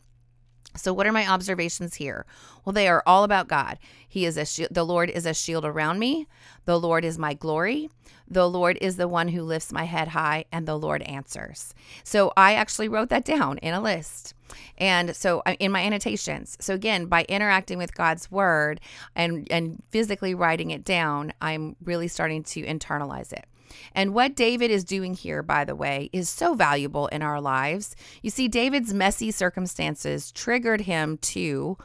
So 0.75 0.93
what 0.93 1.07
are 1.07 1.11
my 1.11 1.27
observations 1.27 1.95
here? 1.95 2.25
Well, 2.63 2.73
they 2.73 2.87
are 2.87 3.03
all 3.05 3.23
about 3.23 3.47
God. 3.47 3.79
He 4.07 4.25
is 4.25 4.37
a 4.37 4.45
shield, 4.45 4.69
the 4.71 4.85
Lord 4.85 5.09
is 5.09 5.25
a 5.25 5.33
shield 5.33 5.65
around 5.65 5.99
me. 5.99 6.27
The 6.65 6.79
Lord 6.79 7.03
is 7.03 7.17
my 7.17 7.33
glory. 7.33 7.89
The 8.27 8.47
Lord 8.47 8.77
is 8.79 8.97
the 8.97 9.07
one 9.07 9.29
who 9.29 9.41
lifts 9.41 9.71
my 9.71 9.85
head 9.85 10.09
high 10.09 10.45
and 10.51 10.67
the 10.67 10.77
Lord 10.77 11.01
answers. 11.03 11.73
So 12.03 12.31
I 12.37 12.53
actually 12.53 12.87
wrote 12.87 13.09
that 13.09 13.25
down 13.25 13.57
in 13.57 13.73
a 13.73 13.81
list. 13.81 14.35
And 14.77 15.15
so 15.15 15.41
uh, 15.45 15.55
in 15.59 15.71
my 15.71 15.81
annotations. 15.81 16.57
So 16.59 16.75
again, 16.75 17.07
by 17.07 17.23
interacting 17.27 17.77
with 17.77 17.95
God's 17.95 18.31
word 18.31 18.81
and 19.15 19.47
and 19.51 19.81
physically 19.89 20.35
writing 20.35 20.71
it 20.71 20.83
down, 20.83 21.33
I'm 21.41 21.75
really 21.83 22.07
starting 22.07 22.43
to 22.43 22.63
internalize 22.63 23.33
it. 23.33 23.45
And 23.93 24.13
what 24.13 24.35
David 24.35 24.71
is 24.71 24.83
doing 24.83 25.13
here, 25.13 25.43
by 25.43 25.65
the 25.65 25.75
way, 25.75 26.09
is 26.13 26.29
so 26.29 26.53
valuable 26.53 27.07
in 27.07 27.21
our 27.21 27.41
lives. 27.41 27.95
You 28.21 28.29
see, 28.29 28.47
David's 28.47 28.93
messy 28.93 29.31
circumstances 29.31 30.31
triggered 30.31 30.81
him 30.81 31.17
to 31.17 31.77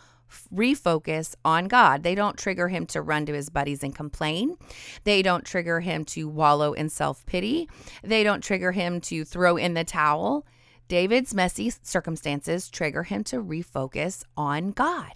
refocus 0.53 1.35
on 1.45 1.69
God. 1.69 2.03
They 2.03 2.15
don't 2.15 2.39
trigger 2.39 2.69
him 2.69 2.87
to 2.87 3.03
run 3.03 3.27
to 3.27 3.33
his 3.33 3.51
buddies 3.51 3.83
and 3.83 3.95
complain. 3.95 4.57
They 5.05 5.23
don't 5.23 5.45
trigger 5.45 5.81
him 5.81 6.05
to 6.07 6.29
wallow 6.29 6.73
in 6.73 6.89
self 6.89 7.25
pity. 7.27 7.69
They 8.03 8.25
don't 8.25 8.43
trigger 8.43 8.73
him 8.73 9.01
to 9.03 9.25
throw 9.25 9.57
in 9.57 9.75
the 9.75 9.85
towel. 9.85 10.47
David's 10.89 11.35
messy 11.35 11.71
circumstances 11.83 12.69
trigger 12.69 13.05
him 13.05 13.25
to 13.25 13.43
refocus 13.43 14.25
on 14.37 14.73
God. 14.73 15.13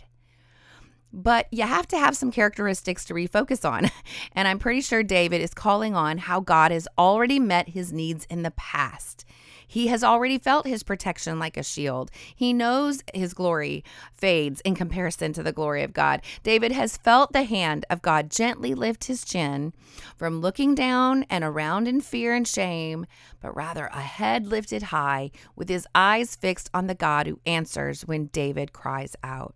But 1.13 1.47
you 1.51 1.65
have 1.65 1.89
to 1.89 1.99
have 1.99 2.17
some 2.17 2.31
characteristics 2.31 3.05
to 3.07 3.15
refocus 3.15 3.69
on. 3.69 3.91
And 4.33 4.47
I'm 4.47 4.59
pretty 4.59 4.81
sure 4.81 5.03
David 5.03 5.41
is 5.41 5.55
calling 5.55 5.95
on 5.95 6.19
how 6.19 6.41
God 6.41 6.71
has 6.71 6.87
already 6.97 7.41
met 7.41 7.71
his 7.71 7.93
needs 7.93 8.27
in 8.31 8.43
the 8.43 8.53
past. 8.53 9.25
He 9.71 9.89
has 9.89 10.03
already 10.03 10.39
felt 10.39 10.67
his 10.67 10.83
protection 10.83 11.39
like 11.39 11.59
a 11.59 11.63
shield. 11.63 12.11
He 12.35 12.55
knows 12.55 13.03
his 13.13 13.35
glory 13.35 13.85
fades 14.15 14.63
in 14.63 14.75
comparison 14.75 15.35
to 15.35 15.43
the 15.43 15.53
glory 15.53 15.83
of 15.83 15.93
God. 15.93 16.23
David 16.43 16.73
has 16.73 16.97
felt 16.97 17.33
the 17.33 17.43
hand 17.43 17.85
of 17.91 18.01
God 18.01 18.31
gently 18.31 18.75
lift 18.75 19.05
his 19.05 19.25
chin 19.25 19.75
from 20.17 20.41
looking 20.41 20.75
down 20.75 21.25
and 21.29 21.45
around 21.45 21.87
in 21.87 22.01
fear 22.01 22.35
and 22.35 22.49
shame, 22.49 23.07
but 23.43 23.55
rather 23.55 23.87
a 23.93 24.01
head 24.01 24.47
lifted 24.47 24.85
high 24.85 25.31
with 25.55 25.69
his 25.69 25.87
eyes 25.95 26.35
fixed 26.35 26.71
on 26.73 26.87
the 26.87 26.95
God 26.95 27.27
who 27.27 27.39
answers 27.45 28.07
when 28.07 28.27
David 28.27 28.73
cries 28.73 29.17
out. 29.23 29.55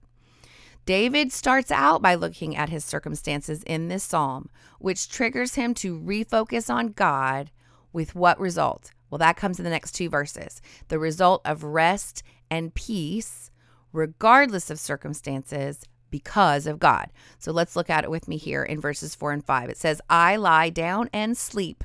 David 0.84 1.32
starts 1.32 1.70
out 1.70 2.02
by 2.02 2.14
looking 2.14 2.56
at 2.56 2.68
his 2.68 2.84
circumstances 2.84 3.62
in 3.64 3.88
this 3.88 4.02
psalm, 4.02 4.50
which 4.78 5.08
triggers 5.08 5.54
him 5.54 5.74
to 5.74 5.98
refocus 5.98 6.68
on 6.72 6.88
God 6.88 7.50
with 7.92 8.14
what 8.14 8.40
result? 8.40 8.90
Well, 9.08 9.18
that 9.18 9.36
comes 9.36 9.58
in 9.58 9.64
the 9.64 9.70
next 9.70 9.92
two 9.92 10.08
verses. 10.08 10.60
The 10.88 10.98
result 10.98 11.42
of 11.44 11.62
rest 11.62 12.22
and 12.50 12.74
peace, 12.74 13.50
regardless 13.92 14.70
of 14.70 14.80
circumstances, 14.80 15.84
because 16.10 16.66
of 16.66 16.78
God. 16.78 17.10
So 17.38 17.52
let's 17.52 17.76
look 17.76 17.88
at 17.88 18.04
it 18.04 18.10
with 18.10 18.28
me 18.28 18.36
here 18.36 18.62
in 18.62 18.80
verses 18.80 19.14
four 19.14 19.32
and 19.32 19.44
five. 19.44 19.68
It 19.70 19.76
says, 19.76 20.00
I 20.10 20.36
lie 20.36 20.70
down 20.70 21.08
and 21.12 21.36
sleep. 21.36 21.84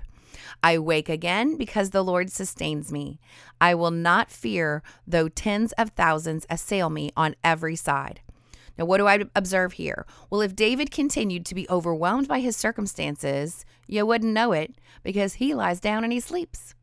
I 0.63 0.77
wake 0.80 1.10
again 1.10 1.58
because 1.58 1.89
the 1.92 2.04
Lord 2.04 2.32
sustains 2.32 2.92
me. 2.92 3.20
I 3.60 3.75
will 3.75 3.92
not 3.92 4.32
fear 4.32 4.84
though 5.06 5.30
tens 5.30 5.72
of 5.74 5.89
thousands 5.92 6.46
assail 6.50 6.89
me 6.89 7.12
on 7.16 7.36
every 7.44 7.75
side. 7.75 8.22
Now, 8.77 8.86
what 8.86 8.98
do 8.98 9.07
I 9.07 9.24
observe 9.36 9.74
here? 9.74 10.05
Well, 10.29 10.41
if 10.41 10.55
David 10.55 10.91
continued 10.91 11.46
to 11.48 11.55
be 11.55 11.69
overwhelmed 11.69 12.27
by 12.27 12.39
his 12.39 12.55
circumstances, 12.55 13.65
you 13.88 14.05
wouldn't 14.05 14.34
know 14.34 14.51
it 14.51 14.75
because 15.03 15.36
he 15.36 15.53
lies 15.53 15.79
down 15.79 16.03
and 16.03 16.13
he 16.13 16.19
sleeps. 16.19 16.75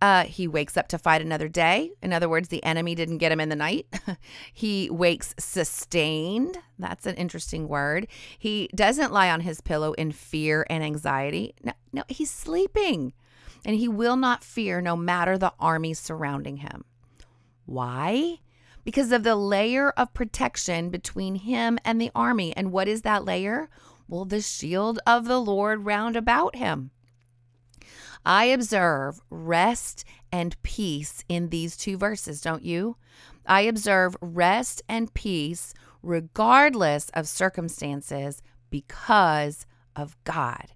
Uh, 0.00 0.24
he 0.24 0.46
wakes 0.46 0.76
up 0.76 0.88
to 0.88 0.98
fight 0.98 1.22
another 1.22 1.48
day. 1.48 1.90
In 2.02 2.12
other 2.12 2.28
words, 2.28 2.48
the 2.48 2.62
enemy 2.62 2.94
didn't 2.94 3.18
get 3.18 3.32
him 3.32 3.40
in 3.40 3.48
the 3.48 3.56
night. 3.56 3.86
he 4.52 4.90
wakes 4.90 5.34
sustained. 5.38 6.58
That's 6.78 7.06
an 7.06 7.14
interesting 7.14 7.68
word. 7.68 8.06
He 8.38 8.68
doesn't 8.74 9.12
lie 9.12 9.30
on 9.30 9.40
his 9.40 9.60
pillow 9.60 9.92
in 9.94 10.12
fear 10.12 10.66
and 10.68 10.84
anxiety. 10.84 11.54
No, 11.62 11.72
no, 11.92 12.02
he's 12.08 12.30
sleeping. 12.30 13.14
And 13.64 13.76
he 13.76 13.88
will 13.88 14.16
not 14.16 14.44
fear 14.44 14.82
no 14.82 14.94
matter 14.94 15.38
the 15.38 15.54
army 15.58 15.94
surrounding 15.94 16.58
him. 16.58 16.84
Why? 17.64 18.40
Because 18.84 19.12
of 19.12 19.22
the 19.22 19.34
layer 19.34 19.90
of 19.90 20.14
protection 20.14 20.90
between 20.90 21.36
him 21.36 21.78
and 21.84 22.00
the 22.00 22.10
army. 22.14 22.54
And 22.56 22.70
what 22.70 22.86
is 22.86 23.02
that 23.02 23.24
layer? 23.24 23.68
Well, 24.06 24.26
the 24.26 24.42
shield 24.42 25.00
of 25.06 25.24
the 25.24 25.40
Lord 25.40 25.84
round 25.84 26.16
about 26.16 26.56
him. 26.56 26.90
I 28.26 28.44
observe 28.44 29.20
rest 29.30 30.04
and 30.32 30.60
peace 30.62 31.24
in 31.28 31.48
these 31.48 31.76
two 31.76 31.96
verses, 31.96 32.40
don't 32.40 32.62
you? 32.62 32.96
I 33.46 33.62
observe 33.62 34.16
rest 34.20 34.82
and 34.88 35.12
peace 35.12 35.74
regardless 36.02 37.10
of 37.10 37.28
circumstances 37.28 38.42
because 38.70 39.66
of 39.96 40.16
God. 40.24 40.72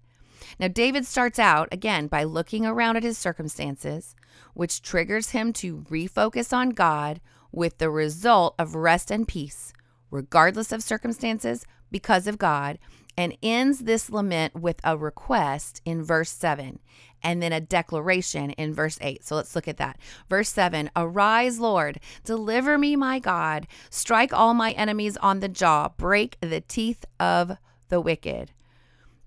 Now, 0.58 0.68
David 0.68 1.06
starts 1.06 1.38
out 1.38 1.68
again 1.72 2.06
by 2.06 2.24
looking 2.24 2.64
around 2.64 2.96
at 2.96 3.02
his 3.02 3.18
circumstances, 3.18 4.14
which 4.54 4.82
triggers 4.82 5.30
him 5.30 5.52
to 5.54 5.82
refocus 5.90 6.52
on 6.52 6.70
God 6.70 7.20
with 7.52 7.78
the 7.78 7.90
result 7.90 8.54
of 8.58 8.74
rest 8.74 9.10
and 9.10 9.26
peace, 9.26 9.72
regardless 10.10 10.72
of 10.72 10.82
circumstances, 10.82 11.64
because 11.90 12.26
of 12.26 12.38
God, 12.38 12.78
and 13.16 13.36
ends 13.42 13.80
this 13.80 14.10
lament 14.10 14.54
with 14.54 14.80
a 14.84 14.96
request 14.96 15.80
in 15.84 16.04
verse 16.04 16.30
7 16.30 16.78
and 17.22 17.42
then 17.42 17.52
a 17.52 17.60
declaration 17.60 18.50
in 18.52 18.72
verse 18.72 18.98
8. 19.00 19.24
So 19.24 19.36
let's 19.36 19.54
look 19.54 19.68
at 19.68 19.78
that. 19.78 19.98
Verse 20.28 20.48
7 20.48 20.90
Arise, 20.94 21.58
Lord, 21.58 22.00
deliver 22.24 22.78
me, 22.78 22.96
my 22.96 23.18
God, 23.18 23.66
strike 23.90 24.32
all 24.32 24.54
my 24.54 24.72
enemies 24.72 25.16
on 25.18 25.40
the 25.40 25.48
jaw, 25.48 25.88
break 25.96 26.36
the 26.40 26.60
teeth 26.60 27.04
of 27.18 27.56
the 27.88 28.00
wicked. 28.00 28.52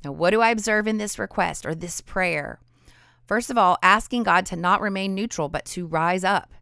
Now, 0.04 0.12
what 0.12 0.32
do 0.32 0.42
I 0.42 0.50
observe 0.50 0.88
in 0.88 0.98
this 0.98 1.20
request 1.20 1.66
or 1.66 1.75
this 1.75 2.01
prayer? 2.01 2.60
First 3.25 3.50
of 3.50 3.58
all, 3.58 3.78
asking 3.84 4.24
God 4.24 4.46
to 4.48 4.56
not 4.56 4.82
remain 4.82 5.13
neutral, 5.13 5.48
but 5.48 5.66
to 5.66 5.86
rise 5.86 6.24
up. 6.24 6.54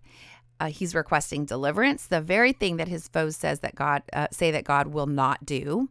Uh, 0.59 0.67
he's 0.67 0.93
requesting 0.93 1.45
deliverance, 1.45 2.07
the 2.07 2.21
very 2.21 2.51
thing 2.51 2.77
that 2.77 2.87
his 2.87 3.07
foes 3.07 3.35
says 3.35 3.61
that 3.61 3.75
God 3.75 4.03
uh, 4.13 4.27
say 4.31 4.51
that 4.51 4.65
God 4.65 4.87
will 4.87 5.07
not 5.07 5.45
do, 5.45 5.89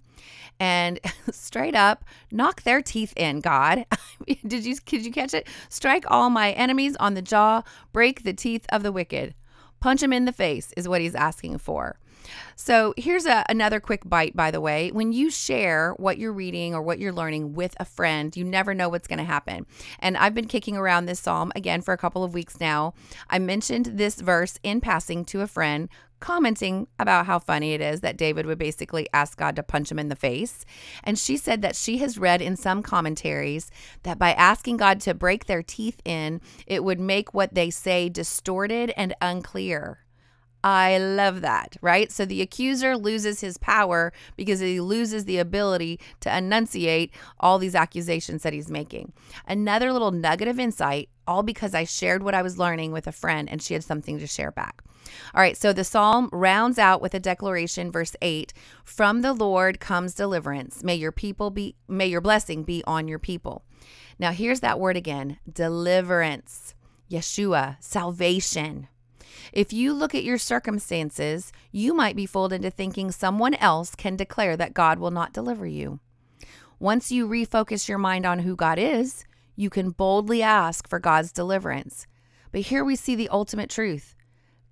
and 0.61 1.01
straight 1.31 1.75
up 1.75 2.05
knock 2.31 2.63
their 2.63 2.83
teeth 2.83 3.13
in. 3.17 3.41
God, 3.41 3.87
did 4.47 4.65
you 4.65 4.77
did 4.77 5.05
you 5.05 5.13
catch 5.13 5.35
it? 5.35 5.47
Strike 5.69 6.05
all 6.09 6.31
my 6.31 6.53
enemies 6.53 6.97
on 6.97 7.15
the 7.15 7.23
jaw, 7.23 7.63
break 7.93 8.25
the 8.25 8.35
teeth 8.35 8.67
of 8.71 8.83
the 8.83 8.93
wicked, 8.93 9.35
punch 9.81 10.03
him 10.03 10.13
in 10.13 10.25
the 10.25 10.33
face 10.33 10.73
is 10.77 10.89
what 10.89 11.01
he's 11.01 11.15
asking 11.15 11.59
for. 11.59 11.99
So 12.56 12.94
here's 12.97 13.26
a, 13.26 13.44
another 13.49 13.80
quick 13.80 14.02
bite, 14.08 14.37
by 14.37 14.50
the 14.50 14.61
way. 14.61 14.90
When 14.90 15.12
you 15.12 15.30
share 15.30 15.92
what 15.97 16.18
you're 16.18 16.32
reading 16.32 16.75
or 16.75 16.82
what 16.82 16.99
you're 16.99 17.12
learning 17.12 17.54
with 17.54 17.75
a 17.78 17.85
friend, 17.85 18.37
you 18.37 18.44
never 18.44 18.75
know 18.75 18.88
what's 18.88 19.08
going 19.08 19.18
to 19.18 19.25
happen. 19.25 19.66
And 19.99 20.16
I've 20.16 20.35
been 20.35 20.47
kicking 20.47 20.76
around 20.76 21.06
this 21.06 21.20
psalm 21.20 21.52
again 21.54 21.82
for 21.82 21.92
a 21.94 21.99
couple 21.99 22.25
of 22.25 22.35
weeks 22.35 22.61
now. 22.61 22.94
I 23.30 23.38
mentioned 23.38 23.87
this 23.94 24.20
verse 24.20 24.58
in 24.62 24.80
passing 24.80 25.25
to 25.26 25.40
a 25.40 25.47
friend 25.47 25.88
commenting 26.20 26.88
about 26.99 27.26
how 27.26 27.38
funny 27.38 27.75
it 27.75 27.80
is 27.80 28.00
that 28.00 28.16
David 28.16 28.47
would 28.47 28.58
basically 28.58 29.08
ask 29.12 29.38
God 29.38 29.56
to 29.56 29.62
punch 29.62 29.90
him 29.90 29.99
in 29.99 30.08
the 30.08 30.16
face. 30.16 30.64
And 31.04 31.18
she 31.18 31.37
said 31.37 31.62
that 31.62 31.76
she 31.76 31.99
has 31.99 32.18
read 32.18 32.42
in 32.42 32.56
some 32.56 32.82
commentaries 32.82 33.70
that 34.02 34.18
by 34.18 34.32
asking 34.32 34.78
God 34.78 35.00
to 35.02 35.14
break 35.14 35.47
their 35.47 35.62
teeth 35.62 36.00
in, 36.04 36.40
it 36.66 36.85
would 36.85 37.00
make 37.00 37.35
what 37.35 37.54
they 37.54 37.70
say 37.70 38.08
distorted 38.08 38.92
and 38.97 39.14
unclear. 39.20 40.00
I 40.65 40.99
love 40.99 41.41
that, 41.43 41.77
right? 41.81 42.11
So 42.11 42.25
the 42.25 42.43
accuser 42.43 42.97
loses 42.97 43.41
his 43.41 43.59
power 43.59 44.12
because 44.37 44.61
he 44.61 44.81
loses 44.81 45.25
the 45.25 45.38
ability 45.38 46.00
to 46.21 46.37
enunciate 46.37 47.12
all 47.38 47.59
these 47.59 47.77
accusations 47.77 48.43
that 48.43 48.53
he's 48.53 48.71
making. 48.71 49.12
Another 49.47 49.93
little 49.93 50.11
nugget 50.11 50.49
of 50.49 50.59
insight, 50.59 51.11
all 51.27 51.43
because 51.43 51.75
I 51.75 51.85
shared 51.85 52.23
what 52.23 52.35
I 52.35 52.43
was 52.43 52.59
learning 52.59 52.91
with 52.91 53.07
a 53.07 53.12
friend 53.12 53.49
and 53.49 53.62
she 53.62 53.75
had 53.75 53.85
something 53.85 54.19
to 54.19 54.27
share 54.27 54.50
back. 54.50 54.83
All 55.35 55.41
right, 55.41 55.57
so 55.57 55.73
the 55.73 55.85
psalm 55.85 56.29
rounds 56.33 56.79
out 56.79 57.00
with 57.00 57.15
a 57.15 57.21
declaration, 57.21 57.91
verse 57.91 58.17
8 58.21 58.53
From 58.85 59.23
the 59.23 59.33
Lord 59.33 59.81
comes 59.81 60.15
deliverance. 60.15 60.83
May 60.83 60.97
your 60.97 61.12
people 61.12 61.50
be, 61.50 61.77
may 61.87 62.07
your 62.07 62.21
blessing 62.21 62.65
be 62.65 62.83
on 62.87 63.09
your 63.09 63.19
people. 63.19 63.65
Now, 64.19 64.33
here's 64.33 64.61
that 64.61 64.81
word 64.81 64.97
again 64.97 65.38
deliverance, 65.50 66.75
Yeshua, 67.11 67.77
salvation. 67.81 68.88
If 69.52 69.73
you 69.73 69.92
look 69.92 70.14
at 70.14 70.25
your 70.25 70.38
circumstances, 70.38 71.52
you 71.73 71.94
might 71.94 72.16
be 72.16 72.26
fooled 72.26 72.52
into 72.52 72.70
thinking 72.70 73.11
someone 73.11 73.54
else 73.54 73.94
can 73.94 74.16
declare 74.16 74.56
that 74.56 74.75
God 74.75 74.99
will 74.99 75.11
not 75.11 75.32
deliver 75.32 75.66
you. 75.66 76.00
Once 76.78 77.11
you 77.11 77.26
refocus 77.26 77.88
your 77.88 77.99
mind 77.99 78.25
on 78.25 78.40
who 78.40 78.54
God 78.54 78.78
is, 78.78 79.25
you 79.56 79.70
can 79.70 79.90
boldly 79.90 80.42
ask 80.42 80.88
for 80.88 81.00
God's 81.00 81.32
deliverance. 81.32 82.06
But 82.52 82.62
here 82.62 82.85
we 82.85 82.97
see 82.97 83.14
the 83.14 83.28
ultimate 83.28 83.70
truth 83.70 84.14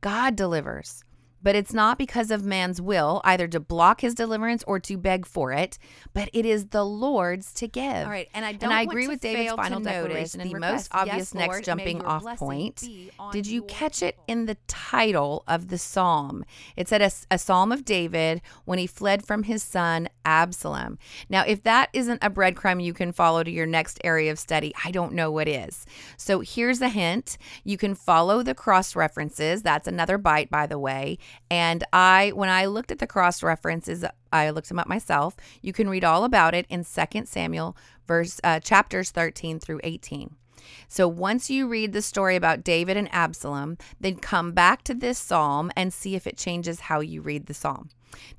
God 0.01 0.37
delivers 0.37 1.03
but 1.47 1.55
it's 1.55 1.73
not 1.73 1.97
because 1.97 2.33
of 2.33 2.45
man's 2.45 2.81
will, 2.81 3.21
either 3.23 3.47
to 3.47 3.61
block 3.61 4.01
his 4.01 4.17
deliverance 4.17 4.65
or 4.67 4.81
to 4.81 4.99
beg 4.99 5.25
for 5.25 5.53
it, 5.53 5.79
but 6.13 6.29
it 6.33 6.45
is 6.45 6.71
the 6.71 6.85
Lord's 6.85 7.53
to 7.53 7.69
give. 7.69 8.05
All 8.05 8.11
right, 8.11 8.29
and 8.35 8.45
I 8.45 8.51
don't 8.51 8.73
and 8.73 8.73
I 8.73 8.83
agree 8.83 9.05
to 9.05 9.11
with 9.11 9.21
David's 9.21 9.55
final 9.55 9.79
declaration. 9.79 10.41
The 10.41 10.53
request, 10.53 10.73
most 10.73 10.89
obvious 10.91 11.17
"Yes, 11.17 11.35
next 11.35 11.53
Lord, 11.53 11.65
jumping 11.65 12.05
off 12.05 12.25
point. 12.37 12.83
Did 13.31 13.47
you 13.47 13.63
catch 13.63 14.03
it 14.03 14.19
in 14.27 14.47
the 14.47 14.57
title 14.67 15.45
of 15.47 15.69
the 15.69 15.79
psalm? 15.79 16.45
It 16.75 16.89
said 16.89 17.01
a, 17.01 17.13
a 17.31 17.39
psalm 17.39 17.71
of 17.71 17.85
David 17.85 18.43
when 18.65 18.81
he 18.81 18.89
fled 18.89 19.25
from 19.25 19.45
his 19.45 19.63
son 19.63 20.09
Absalom. 20.25 20.99
Now, 21.29 21.45
if 21.47 21.63
that 21.63 21.91
isn't 21.93 22.25
a 22.25 22.29
breadcrumb 22.29 22.83
you 22.83 22.93
can 22.93 23.13
follow 23.13 23.45
to 23.45 23.51
your 23.53 23.67
next 23.67 24.01
area 24.03 24.33
of 24.33 24.41
study, 24.41 24.75
I 24.85 24.91
don't 24.91 25.13
know 25.13 25.31
what 25.31 25.47
is. 25.47 25.87
So 26.17 26.41
here's 26.41 26.81
a 26.81 26.89
hint: 26.89 27.39
you 27.63 27.79
can 27.79 27.95
follow 27.95 28.43
the 28.43 28.53
cross 28.53 28.97
references. 28.97 29.63
That's 29.63 29.87
another 29.87 30.19
bite, 30.19 30.51
by 30.51 30.67
the 30.67 30.81
way. 30.81 31.19
And 31.51 31.85
I, 31.93 32.33
when 32.35 32.49
I 32.49 32.67
looked 32.67 32.91
at 32.91 32.99
the 32.99 33.07
cross 33.07 33.43
references, 33.43 34.05
I 34.33 34.51
looked 34.51 34.69
them 34.69 34.79
up 34.79 34.89
myself. 34.89 35.37
You 35.63 35.73
can 35.73 35.89
read 35.89 36.05
all 36.05 36.25
about 36.25 36.55
it 36.55 36.67
in 36.69 36.85
2 36.85 37.25
Samuel 37.25 37.77
verse 38.07 38.41
uh, 38.45 38.61
chapters 38.61 39.11
13 39.11 39.59
through 39.59 39.81
18. 39.85 40.35
So 40.89 41.07
once 41.07 41.51
you 41.51 41.69
read 41.69 41.93
the 41.93 42.03
story 42.03 42.37
about 42.37 42.65
David 42.65 42.97
and 42.97 43.13
Absalom, 43.13 43.79
then 44.01 44.17
come 44.17 44.53
back 44.53 44.83
to 44.85 44.95
this 44.95 45.19
psalm 45.19 45.71
and 45.77 45.93
see 45.93 46.15
if 46.15 46.27
it 46.27 46.37
changes 46.37 46.81
how 46.81 47.01
you 47.01 47.21
read 47.21 47.47
the 47.47 47.55
psalm. 47.55 47.91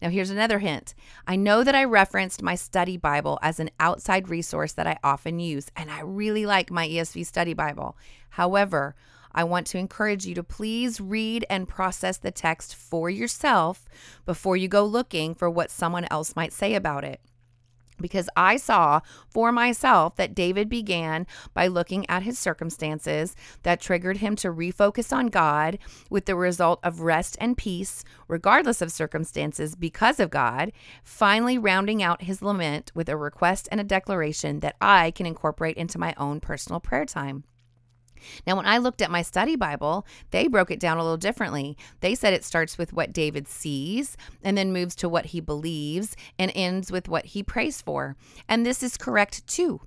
Now, 0.01 0.09
here's 0.09 0.29
another 0.29 0.59
hint. 0.59 0.95
I 1.27 1.35
know 1.35 1.63
that 1.63 1.75
I 1.75 1.83
referenced 1.83 2.41
my 2.41 2.55
study 2.55 2.97
Bible 2.97 3.37
as 3.41 3.59
an 3.59 3.69
outside 3.79 4.29
resource 4.29 4.73
that 4.73 4.87
I 4.87 4.97
often 5.03 5.39
use, 5.39 5.67
and 5.75 5.91
I 5.91 6.01
really 6.01 6.45
like 6.45 6.71
my 6.71 6.87
ESV 6.87 7.25
study 7.25 7.53
Bible. 7.53 7.97
However, 8.31 8.95
I 9.37 9.43
want 9.43 9.67
to 9.67 9.77
encourage 9.77 10.25
you 10.25 10.33
to 10.33 10.43
please 10.43 10.99
read 10.99 11.45
and 11.47 11.67
process 11.67 12.17
the 12.17 12.31
text 12.31 12.75
for 12.75 13.07
yourself 13.07 13.87
before 14.25 14.57
you 14.57 14.67
go 14.67 14.83
looking 14.83 15.35
for 15.35 15.47
what 15.47 15.69
someone 15.69 16.07
else 16.09 16.35
might 16.35 16.51
say 16.51 16.73
about 16.73 17.03
it. 17.03 17.21
Because 18.01 18.29
I 18.35 18.57
saw 18.57 19.01
for 19.29 19.51
myself 19.51 20.15
that 20.15 20.33
David 20.33 20.69
began 20.69 21.27
by 21.53 21.67
looking 21.67 22.09
at 22.09 22.23
his 22.23 22.39
circumstances 22.39 23.35
that 23.61 23.79
triggered 23.79 24.17
him 24.17 24.35
to 24.37 24.51
refocus 24.51 25.15
on 25.15 25.27
God, 25.27 25.77
with 26.09 26.25
the 26.25 26.35
result 26.35 26.79
of 26.81 27.01
rest 27.01 27.37
and 27.39 27.55
peace, 27.55 28.03
regardless 28.27 28.81
of 28.81 28.91
circumstances, 28.91 29.75
because 29.75 30.19
of 30.19 30.31
God, 30.31 30.71
finally 31.03 31.59
rounding 31.59 32.01
out 32.01 32.23
his 32.23 32.41
lament 32.41 32.91
with 32.95 33.07
a 33.07 33.15
request 33.15 33.67
and 33.71 33.79
a 33.79 33.83
declaration 33.83 34.61
that 34.61 34.77
I 34.81 35.11
can 35.11 35.27
incorporate 35.27 35.77
into 35.77 35.99
my 35.99 36.15
own 36.17 36.39
personal 36.39 36.79
prayer 36.79 37.05
time. 37.05 37.43
Now, 38.45 38.55
when 38.55 38.65
I 38.65 38.77
looked 38.77 39.01
at 39.01 39.11
my 39.11 39.21
study 39.21 39.55
Bible, 39.55 40.05
they 40.31 40.47
broke 40.47 40.71
it 40.71 40.79
down 40.79 40.97
a 40.97 41.03
little 41.03 41.17
differently. 41.17 41.77
They 41.99 42.15
said 42.15 42.33
it 42.33 42.43
starts 42.43 42.77
with 42.77 42.93
what 42.93 43.13
David 43.13 43.47
sees 43.47 44.17
and 44.43 44.57
then 44.57 44.73
moves 44.73 44.95
to 44.97 45.09
what 45.09 45.27
he 45.27 45.39
believes 45.39 46.15
and 46.37 46.51
ends 46.55 46.91
with 46.91 47.07
what 47.09 47.25
he 47.25 47.43
prays 47.43 47.81
for. 47.81 48.15
And 48.47 48.65
this 48.65 48.83
is 48.83 48.97
correct 48.97 49.45
too. 49.47 49.81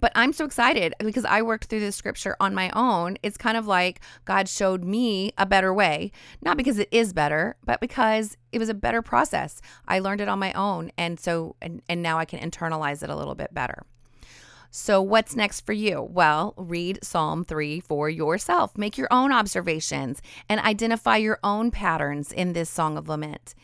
But 0.00 0.12
I'm 0.14 0.32
so 0.32 0.44
excited 0.44 0.94
because 1.00 1.24
I 1.24 1.42
worked 1.42 1.64
through 1.64 1.80
this 1.80 1.96
scripture 1.96 2.36
on 2.40 2.54
my 2.54 2.70
own. 2.70 3.16
It's 3.22 3.36
kind 3.36 3.56
of 3.56 3.66
like 3.66 4.00
God 4.24 4.48
showed 4.48 4.84
me 4.84 5.32
a 5.36 5.46
better 5.46 5.74
way, 5.74 6.12
not 6.40 6.56
because 6.56 6.78
it 6.78 6.88
is 6.92 7.12
better, 7.12 7.56
but 7.64 7.80
because 7.80 8.36
it 8.52 8.58
was 8.58 8.68
a 8.68 8.74
better 8.74 9.02
process. 9.02 9.60
I 9.86 9.98
learned 9.98 10.20
it 10.20 10.28
on 10.28 10.38
my 10.38 10.52
own. 10.52 10.92
And 10.96 11.18
so, 11.18 11.56
and, 11.60 11.82
and 11.88 12.02
now 12.02 12.18
I 12.18 12.24
can 12.24 12.38
internalize 12.38 13.02
it 13.02 13.10
a 13.10 13.16
little 13.16 13.34
bit 13.34 13.52
better. 13.52 13.84
So, 14.70 15.00
what's 15.00 15.34
next 15.34 15.62
for 15.64 15.72
you? 15.72 16.02
Well, 16.02 16.52
read 16.58 16.98
Psalm 17.02 17.42
3 17.42 17.80
for 17.80 18.10
yourself. 18.10 18.76
Make 18.76 18.98
your 18.98 19.08
own 19.10 19.32
observations 19.32 20.20
and 20.46 20.60
identify 20.60 21.16
your 21.16 21.38
own 21.42 21.70
patterns 21.70 22.32
in 22.32 22.52
this 22.52 22.68
song 22.68 22.98
of 22.98 23.08
lament. 23.08 23.54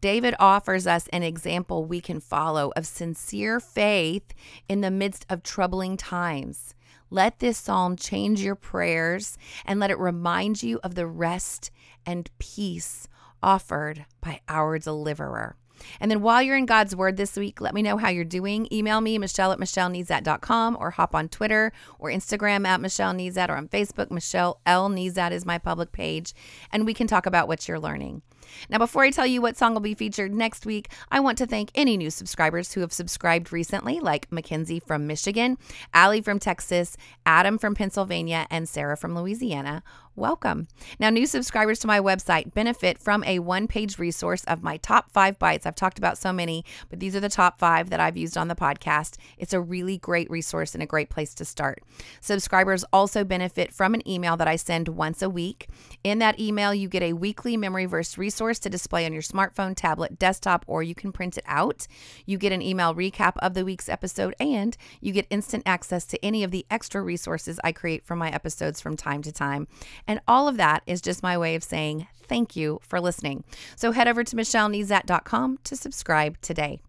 David 0.00 0.34
offers 0.38 0.86
us 0.86 1.06
an 1.12 1.22
example 1.22 1.84
we 1.84 2.00
can 2.00 2.18
follow 2.18 2.72
of 2.76 2.86
sincere 2.86 3.60
faith 3.60 4.32
in 4.66 4.80
the 4.80 4.90
midst 4.90 5.26
of 5.28 5.42
troubling 5.42 5.98
times. 5.98 6.74
Let 7.10 7.40
this 7.40 7.58
psalm 7.58 7.96
change 7.96 8.40
your 8.40 8.54
prayers 8.54 9.36
and 9.66 9.78
let 9.78 9.90
it 9.90 9.98
remind 9.98 10.62
you 10.62 10.80
of 10.82 10.94
the 10.94 11.06
rest 11.06 11.70
and 12.06 12.30
peace 12.38 13.06
offered 13.42 14.06
by 14.22 14.40
our 14.48 14.78
deliverer. 14.78 15.56
And 16.00 16.10
then 16.10 16.20
while 16.20 16.42
you're 16.42 16.56
in 16.56 16.66
God's 16.66 16.94
Word 16.96 17.16
this 17.16 17.36
week, 17.36 17.60
let 17.60 17.74
me 17.74 17.82
know 17.82 17.96
how 17.96 18.08
you're 18.08 18.24
doing. 18.24 18.68
Email 18.72 19.00
me, 19.00 19.18
Michelle 19.18 19.52
at 19.52 19.58
MichelleNezat.com, 19.58 20.76
or 20.80 20.90
hop 20.90 21.14
on 21.14 21.28
Twitter 21.28 21.72
or 21.98 22.10
Instagram 22.10 22.66
at 22.66 22.80
Michelle 22.80 23.14
Nezat, 23.14 23.48
or 23.48 23.56
on 23.56 23.68
Facebook, 23.68 24.10
Michelle 24.10 24.60
L. 24.66 24.88
Nezat 24.88 25.32
is 25.32 25.46
my 25.46 25.58
public 25.58 25.92
page, 25.92 26.34
and 26.72 26.86
we 26.86 26.94
can 26.94 27.06
talk 27.06 27.26
about 27.26 27.48
what 27.48 27.68
you're 27.68 27.80
learning. 27.80 28.22
Now, 28.68 28.78
before 28.78 29.02
I 29.02 29.10
tell 29.10 29.26
you 29.26 29.40
what 29.40 29.56
song 29.56 29.74
will 29.74 29.80
be 29.80 29.94
featured 29.94 30.34
next 30.34 30.66
week, 30.66 30.90
I 31.10 31.20
want 31.20 31.38
to 31.38 31.46
thank 31.46 31.70
any 31.74 31.96
new 31.96 32.10
subscribers 32.10 32.72
who 32.72 32.80
have 32.80 32.92
subscribed 32.92 33.52
recently, 33.52 34.00
like 34.00 34.30
Mackenzie 34.30 34.80
from 34.80 35.06
Michigan, 35.06 35.58
Allie 35.92 36.22
from 36.22 36.38
Texas, 36.38 36.96
Adam 37.26 37.58
from 37.58 37.74
Pennsylvania, 37.74 38.46
and 38.50 38.68
Sarah 38.68 38.96
from 38.96 39.14
Louisiana. 39.14 39.82
Welcome. 40.16 40.68
Now, 41.00 41.10
new 41.10 41.26
subscribers 41.26 41.80
to 41.80 41.88
my 41.88 41.98
website 41.98 42.54
benefit 42.54 42.98
from 42.98 43.24
a 43.24 43.40
one 43.40 43.66
page 43.66 43.98
resource 43.98 44.44
of 44.44 44.62
my 44.62 44.76
top 44.76 45.10
five 45.10 45.40
bites. 45.40 45.66
I've 45.66 45.74
talked 45.74 45.98
about 45.98 46.18
so 46.18 46.32
many, 46.32 46.64
but 46.88 47.00
these 47.00 47.16
are 47.16 47.20
the 47.20 47.28
top 47.28 47.58
five 47.58 47.90
that 47.90 47.98
I've 47.98 48.16
used 48.16 48.38
on 48.38 48.46
the 48.46 48.54
podcast. 48.54 49.16
It's 49.38 49.52
a 49.52 49.60
really 49.60 49.98
great 49.98 50.30
resource 50.30 50.72
and 50.72 50.84
a 50.84 50.86
great 50.86 51.10
place 51.10 51.34
to 51.34 51.44
start. 51.44 51.82
Subscribers 52.20 52.84
also 52.92 53.24
benefit 53.24 53.74
from 53.74 53.92
an 53.92 54.08
email 54.08 54.36
that 54.36 54.46
I 54.46 54.54
send 54.54 54.86
once 54.86 55.20
a 55.20 55.28
week. 55.28 55.66
In 56.04 56.20
that 56.20 56.38
email, 56.38 56.72
you 56.72 56.88
get 56.88 57.02
a 57.02 57.14
weekly 57.14 57.56
memory 57.56 57.86
verse 57.86 58.16
resource 58.16 58.33
to 58.34 58.70
display 58.70 59.06
on 59.06 59.12
your 59.12 59.22
smartphone, 59.22 59.74
tablet, 59.74 60.18
desktop, 60.18 60.64
or 60.66 60.82
you 60.82 60.94
can 60.94 61.12
print 61.12 61.38
it 61.38 61.44
out. 61.46 61.86
You 62.26 62.38
get 62.38 62.52
an 62.52 62.62
email 62.62 62.94
recap 62.94 63.34
of 63.38 63.54
the 63.54 63.64
week's 63.64 63.88
episode, 63.88 64.34
and 64.40 64.76
you 65.00 65.12
get 65.12 65.26
instant 65.30 65.62
access 65.66 66.04
to 66.06 66.24
any 66.24 66.44
of 66.44 66.50
the 66.50 66.66
extra 66.70 67.02
resources 67.02 67.60
I 67.62 67.72
create 67.72 68.04
for 68.04 68.16
my 68.16 68.30
episodes 68.30 68.80
from 68.80 68.96
time 68.96 69.22
to 69.22 69.32
time. 69.32 69.68
And 70.06 70.20
all 70.26 70.48
of 70.48 70.56
that 70.56 70.82
is 70.86 71.00
just 71.00 71.22
my 71.22 71.38
way 71.38 71.54
of 71.54 71.64
saying 71.64 72.06
thank 72.26 72.56
you 72.56 72.80
for 72.82 73.00
listening. 73.00 73.44
So 73.76 73.92
head 73.92 74.08
over 74.08 74.24
to 74.24 74.36
michellenezat.com 74.36 75.58
to 75.64 75.76
subscribe 75.76 76.40
today. 76.40 76.80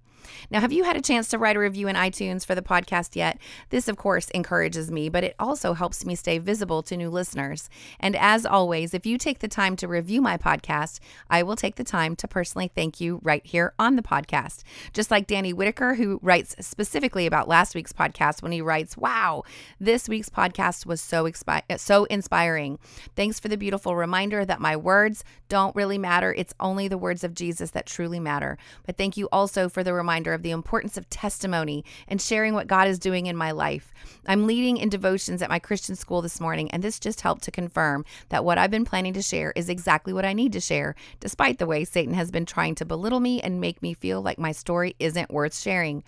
Now, 0.49 0.59
have 0.59 0.71
you 0.71 0.83
had 0.83 0.95
a 0.95 1.01
chance 1.01 1.27
to 1.29 1.37
write 1.37 1.55
a 1.55 1.59
review 1.59 1.87
in 1.87 1.95
iTunes 1.95 2.45
for 2.45 2.55
the 2.55 2.61
podcast 2.61 3.15
yet? 3.15 3.37
This, 3.69 3.87
of 3.87 3.97
course, 3.97 4.29
encourages 4.31 4.91
me, 4.91 5.09
but 5.09 5.23
it 5.23 5.35
also 5.39 5.73
helps 5.73 6.05
me 6.05 6.15
stay 6.15 6.37
visible 6.37 6.83
to 6.83 6.97
new 6.97 7.09
listeners. 7.09 7.69
And 7.99 8.15
as 8.15 8.45
always, 8.45 8.93
if 8.93 9.05
you 9.05 9.17
take 9.17 9.39
the 9.39 9.47
time 9.47 9.75
to 9.77 9.87
review 9.87 10.21
my 10.21 10.37
podcast, 10.37 10.99
I 11.29 11.43
will 11.43 11.55
take 11.55 11.75
the 11.75 11.83
time 11.83 12.15
to 12.17 12.27
personally 12.27 12.71
thank 12.73 12.99
you 12.99 13.19
right 13.23 13.45
here 13.45 13.73
on 13.79 13.95
the 13.95 14.01
podcast. 14.01 14.63
Just 14.93 15.11
like 15.11 15.27
Danny 15.27 15.53
Whitaker, 15.53 15.95
who 15.95 16.19
writes 16.21 16.55
specifically 16.59 17.25
about 17.25 17.47
last 17.47 17.75
week's 17.75 17.93
podcast 17.93 18.41
when 18.41 18.51
he 18.51 18.61
writes, 18.61 18.97
Wow, 18.97 19.43
this 19.79 20.07
week's 20.09 20.29
podcast 20.29 20.85
was 20.85 21.01
so, 21.01 21.25
expi- 21.25 21.79
so 21.79 22.05
inspiring. 22.05 22.79
Thanks 23.15 23.39
for 23.39 23.47
the 23.47 23.57
beautiful 23.57 23.95
reminder 23.95 24.45
that 24.45 24.61
my 24.61 24.75
words 24.75 25.23
don't 25.49 25.75
really 25.75 25.97
matter. 25.97 26.33
It's 26.33 26.53
only 26.59 26.87
the 26.87 26.97
words 26.97 27.23
of 27.23 27.33
Jesus 27.33 27.71
that 27.71 27.85
truly 27.85 28.19
matter. 28.19 28.57
But 28.85 28.97
thank 28.97 29.17
you 29.17 29.29
also 29.31 29.69
for 29.69 29.83
the 29.83 29.93
reminder 30.15 30.33
of 30.33 30.43
the 30.43 30.51
importance 30.51 30.95
of 30.95 31.09
testimony 31.09 31.83
and 32.07 32.21
sharing 32.21 32.53
what 32.53 32.67
God 32.67 32.87
is 32.87 32.99
doing 32.99 33.25
in 33.25 33.35
my 33.35 33.51
life. 33.51 33.93
I'm 34.25 34.47
leading 34.47 34.77
in 34.77 34.87
devotions 34.87 35.41
at 35.41 35.49
my 35.49 35.59
Christian 35.59 35.97
school 35.97 36.21
this 36.21 36.39
morning, 36.39 36.71
and 36.71 36.81
this 36.81 37.01
just 37.01 37.19
helped 37.19 37.43
to 37.43 37.51
confirm 37.51 38.05
that 38.29 38.45
what 38.45 38.57
I've 38.57 38.71
been 38.71 38.85
planning 38.85 39.11
to 39.15 39.21
share 39.21 39.51
is 39.57 39.67
exactly 39.67 40.13
what 40.13 40.23
I 40.23 40.31
need 40.31 40.53
to 40.53 40.61
share, 40.61 40.95
despite 41.19 41.59
the 41.59 41.67
way 41.67 41.83
Satan 41.83 42.13
has 42.13 42.31
been 42.31 42.45
trying 42.45 42.75
to 42.75 42.85
belittle 42.85 43.19
me 43.19 43.41
and 43.41 43.59
make 43.59 43.81
me 43.81 43.93
feel 43.93 44.21
like 44.21 44.39
my 44.39 44.53
story 44.53 44.95
isn't 44.99 45.33
worth 45.33 45.57
sharing 45.57 46.01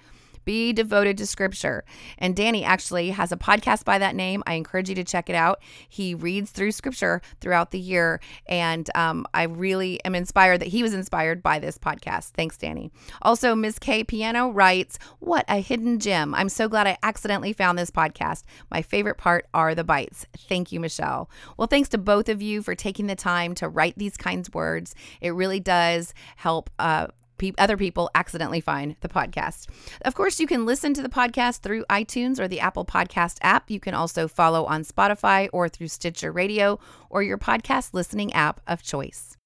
be 0.47 0.71
devoted 0.71 1.17
to 1.17 1.27
scripture. 1.27 1.83
And 2.17 2.33
Danny 2.33 2.63
actually 2.63 3.09
has 3.09 3.33
a 3.33 3.37
podcast 3.37 3.83
by 3.83 3.97
that 3.97 4.15
name. 4.15 4.41
I 4.47 4.53
encourage 4.53 4.87
you 4.87 4.95
to 4.95 5.03
check 5.03 5.29
it 5.29 5.35
out. 5.35 5.61
He 5.89 6.15
reads 6.15 6.51
through 6.51 6.71
scripture 6.71 7.21
throughout 7.41 7.71
the 7.71 7.79
year. 7.79 8.21
And 8.47 8.89
um, 8.95 9.27
I 9.33 9.43
really 9.43 10.03
am 10.05 10.15
inspired 10.15 10.61
that 10.61 10.69
he 10.69 10.83
was 10.83 10.93
inspired 10.93 11.43
by 11.43 11.59
this 11.59 11.77
podcast. 11.77 12.29
Thanks, 12.29 12.57
Danny. 12.57 12.91
Also, 13.21 13.55
Miss 13.55 13.77
K 13.77 14.05
Piano 14.05 14.49
writes, 14.49 14.97
What 15.19 15.43
a 15.49 15.59
hidden 15.59 15.99
gem. 15.99 16.33
I'm 16.33 16.49
so 16.49 16.69
glad 16.69 16.87
I 16.87 16.97
accidentally 17.03 17.51
found 17.51 17.77
this 17.77 17.91
podcast. 17.91 18.43
My 18.71 18.81
favorite 18.81 19.17
part 19.17 19.47
are 19.53 19.75
the 19.75 19.83
bites. 19.83 20.25
Thank 20.47 20.71
you, 20.71 20.79
Michelle. 20.79 21.29
Well, 21.57 21.67
thanks 21.67 21.89
to 21.89 21.97
both 21.97 22.29
of 22.29 22.41
you 22.41 22.61
for 22.61 22.73
taking 22.73 23.07
the 23.07 23.15
time 23.15 23.53
to 23.55 23.67
write 23.67 23.95
these 23.97 24.15
kinds 24.15 24.47
of 24.47 24.55
words. 24.55 24.95
It 25.19 25.31
really 25.31 25.59
does 25.59 26.13
help. 26.37 26.69
Uh, 26.79 27.07
pe- 27.37 27.53
other 27.57 27.77
people 27.77 28.09
accidentally 28.15 28.61
find 28.61 28.95
the 29.01 29.09
podcast. 29.09 29.67
Of 30.03 30.15
course, 30.15 30.39
you 30.39 30.47
can 30.47 30.65
listen 30.65 30.93
to 30.93 31.01
the 31.01 31.09
podcast 31.09 31.61
through 31.61 31.85
iTunes 31.89 32.39
or 32.39 32.47
the 32.47 32.59
Apple 32.59 32.85
Podcast 32.85 33.37
app. 33.41 33.69
You 33.69 33.79
can 33.79 33.93
also 33.93 34.27
follow 34.27 34.65
on 34.65 34.83
Spotify 34.83 35.49
or 35.53 35.69
through 35.69 35.89
Stitcher 35.89 36.31
Radio 36.31 36.79
or 37.09 37.23
your 37.23 37.37
podcast 37.37 37.93
listening 37.93 38.33
app 38.33 38.61
of 38.67 38.83
choice. 38.83 39.37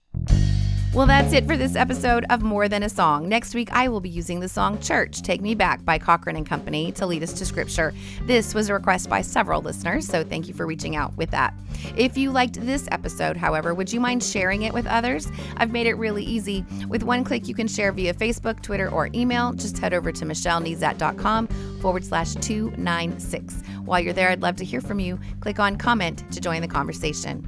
Well, 0.93 1.07
that's 1.07 1.31
it 1.31 1.47
for 1.47 1.55
this 1.55 1.77
episode 1.77 2.25
of 2.29 2.41
More 2.41 2.67
Than 2.67 2.83
a 2.83 2.89
Song. 2.89 3.29
Next 3.29 3.55
week, 3.55 3.71
I 3.71 3.87
will 3.87 4.01
be 4.01 4.09
using 4.09 4.41
the 4.41 4.49
song 4.49 4.77
Church 4.81 5.21
Take 5.21 5.39
Me 5.39 5.55
Back 5.55 5.85
by 5.85 5.97
Cochren 5.97 6.35
and 6.35 6.45
Company 6.45 6.91
to 6.91 7.05
lead 7.05 7.23
us 7.23 7.31
to 7.31 7.45
scripture. 7.45 7.93
This 8.23 8.53
was 8.53 8.67
a 8.67 8.73
request 8.73 9.07
by 9.09 9.21
several 9.21 9.61
listeners, 9.61 10.05
so 10.05 10.21
thank 10.21 10.49
you 10.49 10.53
for 10.53 10.67
reaching 10.67 10.97
out 10.97 11.15
with 11.15 11.31
that. 11.31 11.53
If 11.95 12.17
you 12.17 12.29
liked 12.29 12.59
this 12.59 12.89
episode, 12.91 13.37
however, 13.37 13.73
would 13.73 13.93
you 13.93 14.01
mind 14.01 14.21
sharing 14.21 14.63
it 14.63 14.73
with 14.73 14.85
others? 14.85 15.29
I've 15.55 15.71
made 15.71 15.87
it 15.87 15.93
really 15.93 16.25
easy. 16.25 16.65
With 16.89 17.03
one 17.03 17.23
click, 17.23 17.47
you 17.47 17.55
can 17.55 17.69
share 17.69 17.93
via 17.93 18.13
Facebook, 18.13 18.61
Twitter, 18.61 18.89
or 18.89 19.09
email. 19.15 19.53
Just 19.53 19.77
head 19.77 19.93
over 19.93 20.11
to 20.11 20.25
michellenezat.com 20.25 21.47
forward 21.79 22.03
slash 22.03 22.35
296. 22.35 23.63
While 23.85 24.01
you're 24.01 24.11
there, 24.11 24.27
I'd 24.27 24.41
love 24.41 24.57
to 24.57 24.65
hear 24.65 24.81
from 24.81 24.99
you. 24.99 25.17
Click 25.39 25.57
on 25.57 25.77
comment 25.77 26.29
to 26.33 26.41
join 26.41 26.61
the 26.61 26.67
conversation. 26.67 27.47